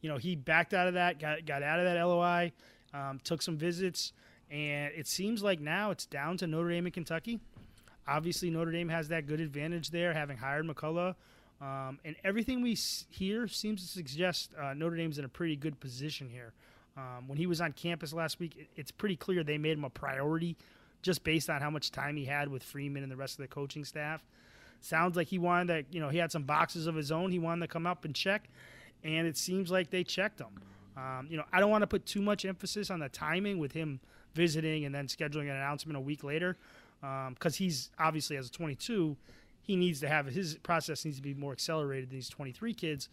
you 0.02 0.10
know, 0.10 0.18
he 0.18 0.36
backed 0.36 0.74
out 0.74 0.88
of 0.88 0.94
that, 0.94 1.20
got 1.20 1.46
got 1.46 1.64
out 1.64 1.80
of 1.80 1.86
that 1.86 2.02
LOI, 2.04 2.52
um, 2.94 3.20
took 3.24 3.42
some 3.42 3.58
visits, 3.58 4.14
and 4.50 4.94
it 4.96 5.08
seems 5.08 5.44
like 5.44 5.60
now 5.60 5.92
it's 5.92 6.06
down 6.06 6.38
to 6.38 6.48
Notre 6.48 6.70
Dame 6.70 6.86
and 6.86 6.94
Kentucky. 6.94 7.40
Obviously, 8.08 8.50
Notre 8.50 8.72
Dame 8.72 8.90
has 8.90 9.08
that 9.10 9.26
good 9.26 9.40
advantage 9.40 9.90
there, 9.90 10.14
having 10.14 10.38
hired 10.38 10.68
McCullough. 10.68 11.16
Um, 11.62 12.00
and 12.04 12.16
everything 12.24 12.62
we 12.62 12.78
hear 13.10 13.48
seems 13.48 13.82
to 13.82 13.88
suggest 13.88 14.54
uh, 14.62 14.74
Notre 14.74 14.96
Dame's 14.96 15.18
in 15.18 15.26
a 15.26 15.30
pretty 15.30 15.56
good 15.56 15.80
position 15.80 16.30
here. 16.30 16.54
Um, 16.98 17.28
when 17.28 17.38
he 17.38 17.48
was 17.48 17.62
on 17.62 17.72
campus 17.72 18.14
last 18.14 18.40
week, 18.40 18.56
it, 18.58 18.68
it's 18.76 18.92
pretty 18.92 19.16
clear 19.16 19.44
they 19.44 19.58
made 19.58 19.78
him 19.78 19.84
a 19.84 19.90
priority 19.90 20.56
just 21.02 21.24
based 21.24 21.50
on 21.50 21.62
how 21.62 21.70
much 21.70 21.92
time 21.92 22.16
he 22.16 22.26
had 22.26 22.48
with 22.48 22.64
Freeman 22.64 23.04
and 23.04 23.12
the 23.12 23.16
rest 23.16 23.34
of 23.34 23.44
the 23.44 23.48
coaching 23.48 23.86
staff. 23.86 24.24
Sounds 24.82 25.16
like 25.16 25.28
he 25.28 25.38
wanted 25.38 25.68
to, 25.68 25.96
you 25.96 26.02
know, 26.02 26.10
he 26.10 26.18
had 26.18 26.32
some 26.32 26.44
boxes 26.44 26.88
of 26.88 26.96
his 26.96 27.12
own 27.12 27.32
he 27.32 27.40
wanted 27.40 27.62
to 27.62 27.68
come 27.68 27.88
up 27.88 28.06
and 28.06 28.14
check, 28.14 28.50
and 29.04 29.28
it 29.28 29.38
seems 29.38 29.72
like 29.72 29.90
they 29.90 30.04
checked 30.04 30.40
him. 30.40 30.48
Um, 30.98 31.28
you 31.30 31.38
know, 31.38 31.44
I 31.52 31.60
don't 31.60 31.70
want 31.70 31.82
to 31.82 31.88
put 31.88 32.06
too 32.06 32.22
much 32.22 32.46
emphasis 32.46 32.90
on 32.90 33.00
the 33.00 33.10
timing 33.10 33.60
with 33.60 33.74
him 33.74 34.00
visiting 34.34 34.86
and 34.86 34.94
then 34.94 35.08
scheduling 35.08 35.44
an 35.44 35.56
announcement 35.56 35.98
a 35.98 36.02
week 36.02 36.24
later, 36.24 36.58
because 37.02 37.56
he's 37.56 37.92
obviously 38.00 38.38
as 38.38 38.48
a 38.48 38.52
22, 38.52 39.16
he 39.62 39.76
needs 39.76 40.00
to 40.02 40.08
have 40.08 40.28
his 40.28 40.56
process 40.64 41.06
needs 41.06 41.18
to 41.18 41.24
be 41.24 41.34
more 41.34 41.52
accelerated 41.52 42.10
than 42.10 42.18
these 42.18 42.30
23 42.30 42.74
kids. 42.74 43.10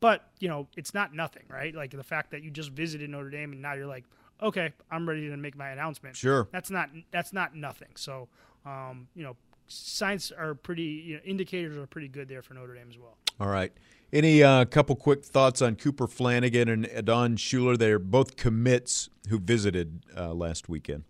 But 0.00 0.30
you 0.38 0.48
know, 0.48 0.66
it's 0.76 0.94
not 0.94 1.14
nothing, 1.14 1.44
right? 1.48 1.74
Like 1.74 1.90
the 1.90 2.02
fact 2.02 2.30
that 2.30 2.42
you 2.42 2.50
just 2.50 2.70
visited 2.70 3.10
Notre 3.10 3.30
Dame 3.30 3.52
and 3.52 3.62
now 3.62 3.74
you're 3.74 3.86
like, 3.86 4.04
okay, 4.42 4.72
I'm 4.90 5.08
ready 5.08 5.28
to 5.28 5.36
make 5.36 5.56
my 5.56 5.70
announcement. 5.70 6.16
Sure. 6.16 6.48
that's 6.52 6.70
not 6.70 6.90
that's 7.10 7.32
not 7.32 7.54
nothing. 7.54 7.90
So, 7.96 8.28
um, 8.64 9.08
you 9.14 9.22
know, 9.22 9.36
signs 9.68 10.32
are 10.32 10.54
pretty, 10.54 10.82
you 10.82 11.14
know, 11.14 11.20
indicators 11.24 11.76
are 11.76 11.86
pretty 11.86 12.08
good 12.08 12.28
there 12.28 12.42
for 12.42 12.54
Notre 12.54 12.74
Dame 12.74 12.88
as 12.90 12.98
well. 12.98 13.16
All 13.38 13.48
right. 13.48 13.72
Any 14.12 14.42
uh, 14.42 14.64
couple 14.64 14.96
quick 14.96 15.24
thoughts 15.24 15.62
on 15.62 15.76
Cooper 15.76 16.08
Flanagan 16.08 16.68
and 16.68 16.86
Adon 16.86 17.36
Shuler? 17.36 17.78
They're 17.78 18.00
both 18.00 18.36
commits 18.36 19.08
who 19.28 19.38
visited 19.38 20.02
uh, 20.16 20.34
last 20.34 20.68
weekend. 20.68 21.04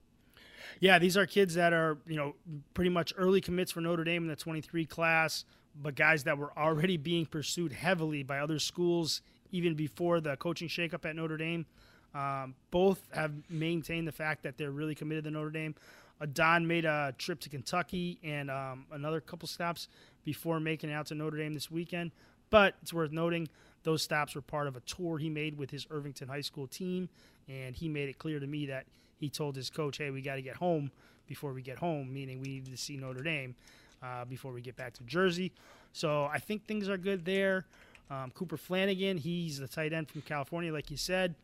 Yeah, 0.81 0.99
these 0.99 1.17
are 1.19 1.27
kids 1.27 1.55
that 1.55 1.75
are, 1.75 1.99
you 2.07 2.17
know, 2.17 2.35
pretty 2.73 2.89
much 2.89 3.13
early 3.17 3.43
commits 3.43 3.71
for 3.71 3.83
Notre 3.83 4.03
Dame 4.03 4.23
in 4.23 4.29
the 4.29 4.37
23 4.37 4.87
class, 4.87 5.45
but 5.81 5.95
guys 5.95 6.25
that 6.25 6.39
were 6.39 6.57
already 6.59 6.97
being 6.97 7.27
pursued 7.27 7.73
heavily 7.73 8.23
by 8.23 8.39
other 8.39 8.59
schools 8.59 9.21
even 9.53 9.75
before 9.75 10.21
the 10.21 10.37
coaching 10.37 10.69
shakeup 10.69 11.05
at 11.05 11.15
Notre 11.15 11.37
Dame. 11.37 11.67
Um, 12.15 12.55
both 12.71 13.01
have 13.13 13.33
maintained 13.51 14.09
the 14.09 14.13
fact 14.13 14.43
that 14.43 14.57
they're 14.57 14.71
really 14.71 14.95
committed 14.95 15.25
to 15.25 15.31
Notre 15.31 15.51
Dame. 15.51 15.75
Adon 16.21 16.67
made 16.67 16.85
a 16.87 17.15
trip 17.19 17.41
to 17.41 17.49
Kentucky 17.49 18.19
and 18.25 18.51
um, 18.51 18.87
another 18.91 19.21
couple 19.21 19.49
stops 19.49 19.89
before 20.25 20.61
making 20.61 20.91
it 20.91 20.95
out 20.95 21.07
to 21.07 21.15
Notre 21.15 21.37
Dame 21.37 21.55
this 21.55 21.71
weekend. 21.71 22.11
But 22.49 22.75
it's 22.83 22.93
worth 22.93 23.13
noting 23.13 23.49
those 23.83 24.03
stops 24.03 24.35
were 24.35 24.43
part 24.43 24.67
of 24.67 24.77
a 24.77 24.81
tour 24.81 25.19
he 25.19 25.29
made 25.29 25.57
with 25.57 25.71
his 25.71 25.87
Irvington 25.91 26.29
High 26.29 26.41
School 26.41 26.67
team, 26.67 27.09
and 27.49 27.77
he 27.77 27.89
made 27.89 28.09
it 28.09 28.19
clear 28.19 28.41
to 28.41 28.47
me 28.47 28.67
that 28.67 28.87
he 29.21 29.29
told 29.29 29.55
his 29.55 29.71
coach, 29.71 29.99
"Hey, 29.99 30.11
we 30.11 30.23
got 30.23 30.37
to 30.37 30.43
get 30.43 30.57
home 30.57 30.91
before 31.27 31.53
we 31.53 31.63
get 31.63 31.79
home," 31.79 32.13
meaning 32.13 32.41
we 32.41 32.49
need 32.49 32.67
to 32.67 32.77
see 32.77 32.97
Notre 32.97 33.23
Dame 33.23 33.55
uh, 34.03 34.25
before 34.25 34.53
we 34.53 34.61
get 34.61 34.77
back 34.77 34.95
to 34.95 35.05
Jersey. 35.05 35.53
So 35.93 36.25
I 36.25 36.39
think 36.39 36.67
things 36.67 36.89
are 36.89 36.97
good 36.97 37.25
there. 37.25 37.67
Um, 38.11 38.31
Cooper 38.33 38.57
Flanagan, 38.57 39.19
he's 39.19 39.59
the 39.59 39.69
tight 39.69 39.93
end 39.93 40.09
from 40.09 40.23
California, 40.23 40.73
like 40.73 40.91
you 40.91 40.97
said. 40.97 41.35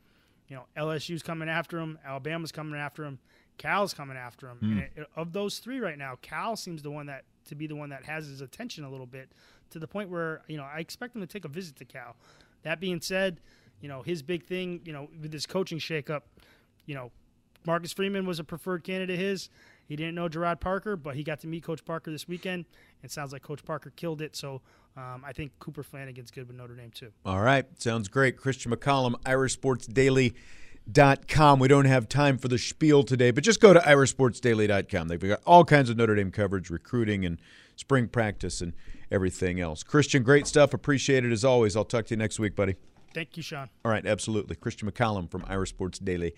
You 0.48 0.56
know, 0.56 0.64
LSU's 0.76 1.22
coming 1.22 1.48
after 1.48 1.78
him, 1.78 1.98
Alabama's 2.04 2.52
coming 2.52 2.78
after 2.78 3.04
him. 3.04 3.18
Cal's 3.58 3.94
coming 3.94 4.16
after 4.16 4.48
him. 4.48 4.58
And 4.62 4.80
it, 4.96 5.08
of 5.16 5.32
those 5.32 5.58
three 5.58 5.80
right 5.80 5.96
now, 5.98 6.18
Cal 6.22 6.56
seems 6.56 6.82
the 6.82 6.90
one 6.90 7.06
that 7.06 7.24
to 7.46 7.54
be 7.54 7.66
the 7.66 7.76
one 7.76 7.88
that 7.90 8.04
has 8.04 8.26
his 8.26 8.40
attention 8.40 8.84
a 8.84 8.90
little 8.90 9.06
bit 9.06 9.30
to 9.70 9.78
the 9.78 9.86
point 9.86 10.10
where 10.10 10.42
you 10.48 10.56
know 10.56 10.64
I 10.64 10.80
expect 10.80 11.14
him 11.14 11.20
to 11.20 11.26
take 11.26 11.44
a 11.44 11.48
visit 11.48 11.76
to 11.76 11.84
Cal. 11.84 12.16
That 12.62 12.80
being 12.80 13.00
said, 13.00 13.40
you 13.80 13.88
know 13.88 14.02
his 14.02 14.22
big 14.22 14.44
thing, 14.44 14.80
you 14.84 14.92
know, 14.92 15.08
with 15.20 15.30
this 15.32 15.46
coaching 15.46 15.78
shakeup, 15.78 16.22
you 16.84 16.94
know, 16.94 17.10
Marcus 17.66 17.92
Freeman 17.92 18.26
was 18.26 18.38
a 18.38 18.44
preferred 18.44 18.84
candidate. 18.84 19.18
His 19.18 19.50
he 19.86 19.96
didn't 19.96 20.14
know 20.14 20.28
Gerard 20.28 20.60
Parker, 20.60 20.96
but 20.96 21.16
he 21.16 21.22
got 21.22 21.40
to 21.40 21.46
meet 21.46 21.62
Coach 21.62 21.84
Parker 21.84 22.10
this 22.10 22.26
weekend. 22.26 22.64
It 23.02 23.10
sounds 23.10 23.32
like 23.32 23.42
Coach 23.42 23.64
Parker 23.64 23.92
killed 23.94 24.22
it. 24.22 24.36
So 24.36 24.62
um, 24.96 25.22
I 25.24 25.32
think 25.32 25.52
Cooper 25.58 25.82
Flanagan's 25.82 26.30
good 26.30 26.48
with 26.48 26.56
Notre 26.56 26.74
Dame 26.74 26.90
too. 26.90 27.12
All 27.24 27.40
right. 27.40 27.64
Sounds 27.80 28.08
great. 28.08 28.36
Christian 28.36 28.72
McCollum, 28.72 29.14
IrishSportsDaily.com. 29.22 31.58
We 31.58 31.68
don't 31.68 31.84
have 31.84 32.08
time 32.08 32.38
for 32.38 32.48
the 32.48 32.58
spiel 32.58 33.04
today, 33.04 33.30
but 33.30 33.44
just 33.44 33.60
go 33.60 33.72
to 33.72 33.80
IrishSportsDaily.com. 33.80 35.08
They've 35.08 35.20
got 35.20 35.40
all 35.46 35.64
kinds 35.64 35.90
of 35.90 35.96
Notre 35.96 36.16
Dame 36.16 36.32
coverage, 36.32 36.70
recruiting, 36.70 37.24
and 37.24 37.40
spring 37.76 38.08
practice, 38.08 38.60
and 38.60 38.72
everything 39.10 39.60
else. 39.60 39.82
Christian, 39.82 40.22
great 40.22 40.46
stuff. 40.46 40.74
Appreciate 40.74 41.24
it 41.24 41.32
as 41.32 41.44
always. 41.44 41.76
I'll 41.76 41.84
talk 41.84 42.06
to 42.06 42.14
you 42.14 42.18
next 42.18 42.40
week, 42.40 42.56
buddy. 42.56 42.76
Thank 43.14 43.36
you, 43.36 43.42
Sean. 43.42 43.68
All 43.84 43.90
right, 43.90 44.06
absolutely. 44.06 44.56
Christian 44.56 44.90
McCollum 44.90 45.30
from 45.30 45.42
IrishSportsDaily.com. 45.42 46.32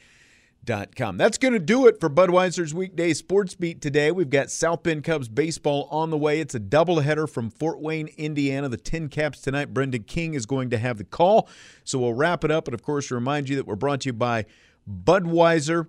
That's 0.64 1.38
going 1.38 1.54
to 1.54 1.60
do 1.60 1.86
it 1.86 1.98
for 1.98 2.10
Budweiser's 2.10 2.74
weekday 2.74 3.14
sports 3.14 3.54
beat 3.54 3.80
today. 3.80 4.10
We've 4.10 4.28
got 4.28 4.50
South 4.50 4.82
Bend 4.82 5.02
Cubs 5.04 5.28
baseball 5.28 5.88
on 5.90 6.10
the 6.10 6.18
way. 6.18 6.40
It's 6.40 6.54
a 6.54 6.60
doubleheader 6.60 7.28
from 7.28 7.50
Fort 7.50 7.80
Wayne, 7.80 8.08
Indiana. 8.18 8.68
The 8.68 8.76
TinCaps 8.76 9.42
tonight. 9.42 9.72
Brendan 9.72 10.02
King 10.02 10.34
is 10.34 10.44
going 10.44 10.70
to 10.70 10.78
have 10.78 10.98
the 10.98 11.04
call. 11.04 11.48
So 11.84 11.98
we'll 11.98 12.14
wrap 12.14 12.44
it 12.44 12.50
up. 12.50 12.68
And 12.68 12.74
of 12.74 12.82
course, 12.82 13.10
remind 13.10 13.48
you 13.48 13.56
that 13.56 13.66
we're 13.66 13.76
brought 13.76 14.02
to 14.02 14.10
you 14.10 14.12
by 14.12 14.44
Budweiser 14.86 15.86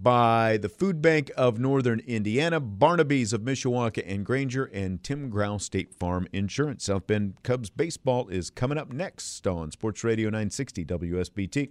by 0.00 0.56
the 0.58 0.68
Food 0.68 1.02
Bank 1.02 1.30
of 1.36 1.58
Northern 1.58 2.00
Indiana, 2.00 2.60
Barnaby's 2.60 3.32
of 3.32 3.40
Mishawaka 3.40 4.02
and 4.06 4.24
Granger, 4.24 4.64
and 4.66 5.02
Tim 5.02 5.28
Grau 5.28 5.58
State 5.58 5.92
Farm 5.92 6.28
Insurance. 6.32 6.84
South 6.84 7.06
Bend 7.06 7.34
Cubs 7.42 7.68
baseball 7.68 8.28
is 8.28 8.48
coming 8.48 8.78
up 8.78 8.92
next 8.92 9.46
on 9.46 9.72
Sports 9.72 10.04
Radio 10.04 10.28
960 10.28 10.84
WSBT. 10.84 11.70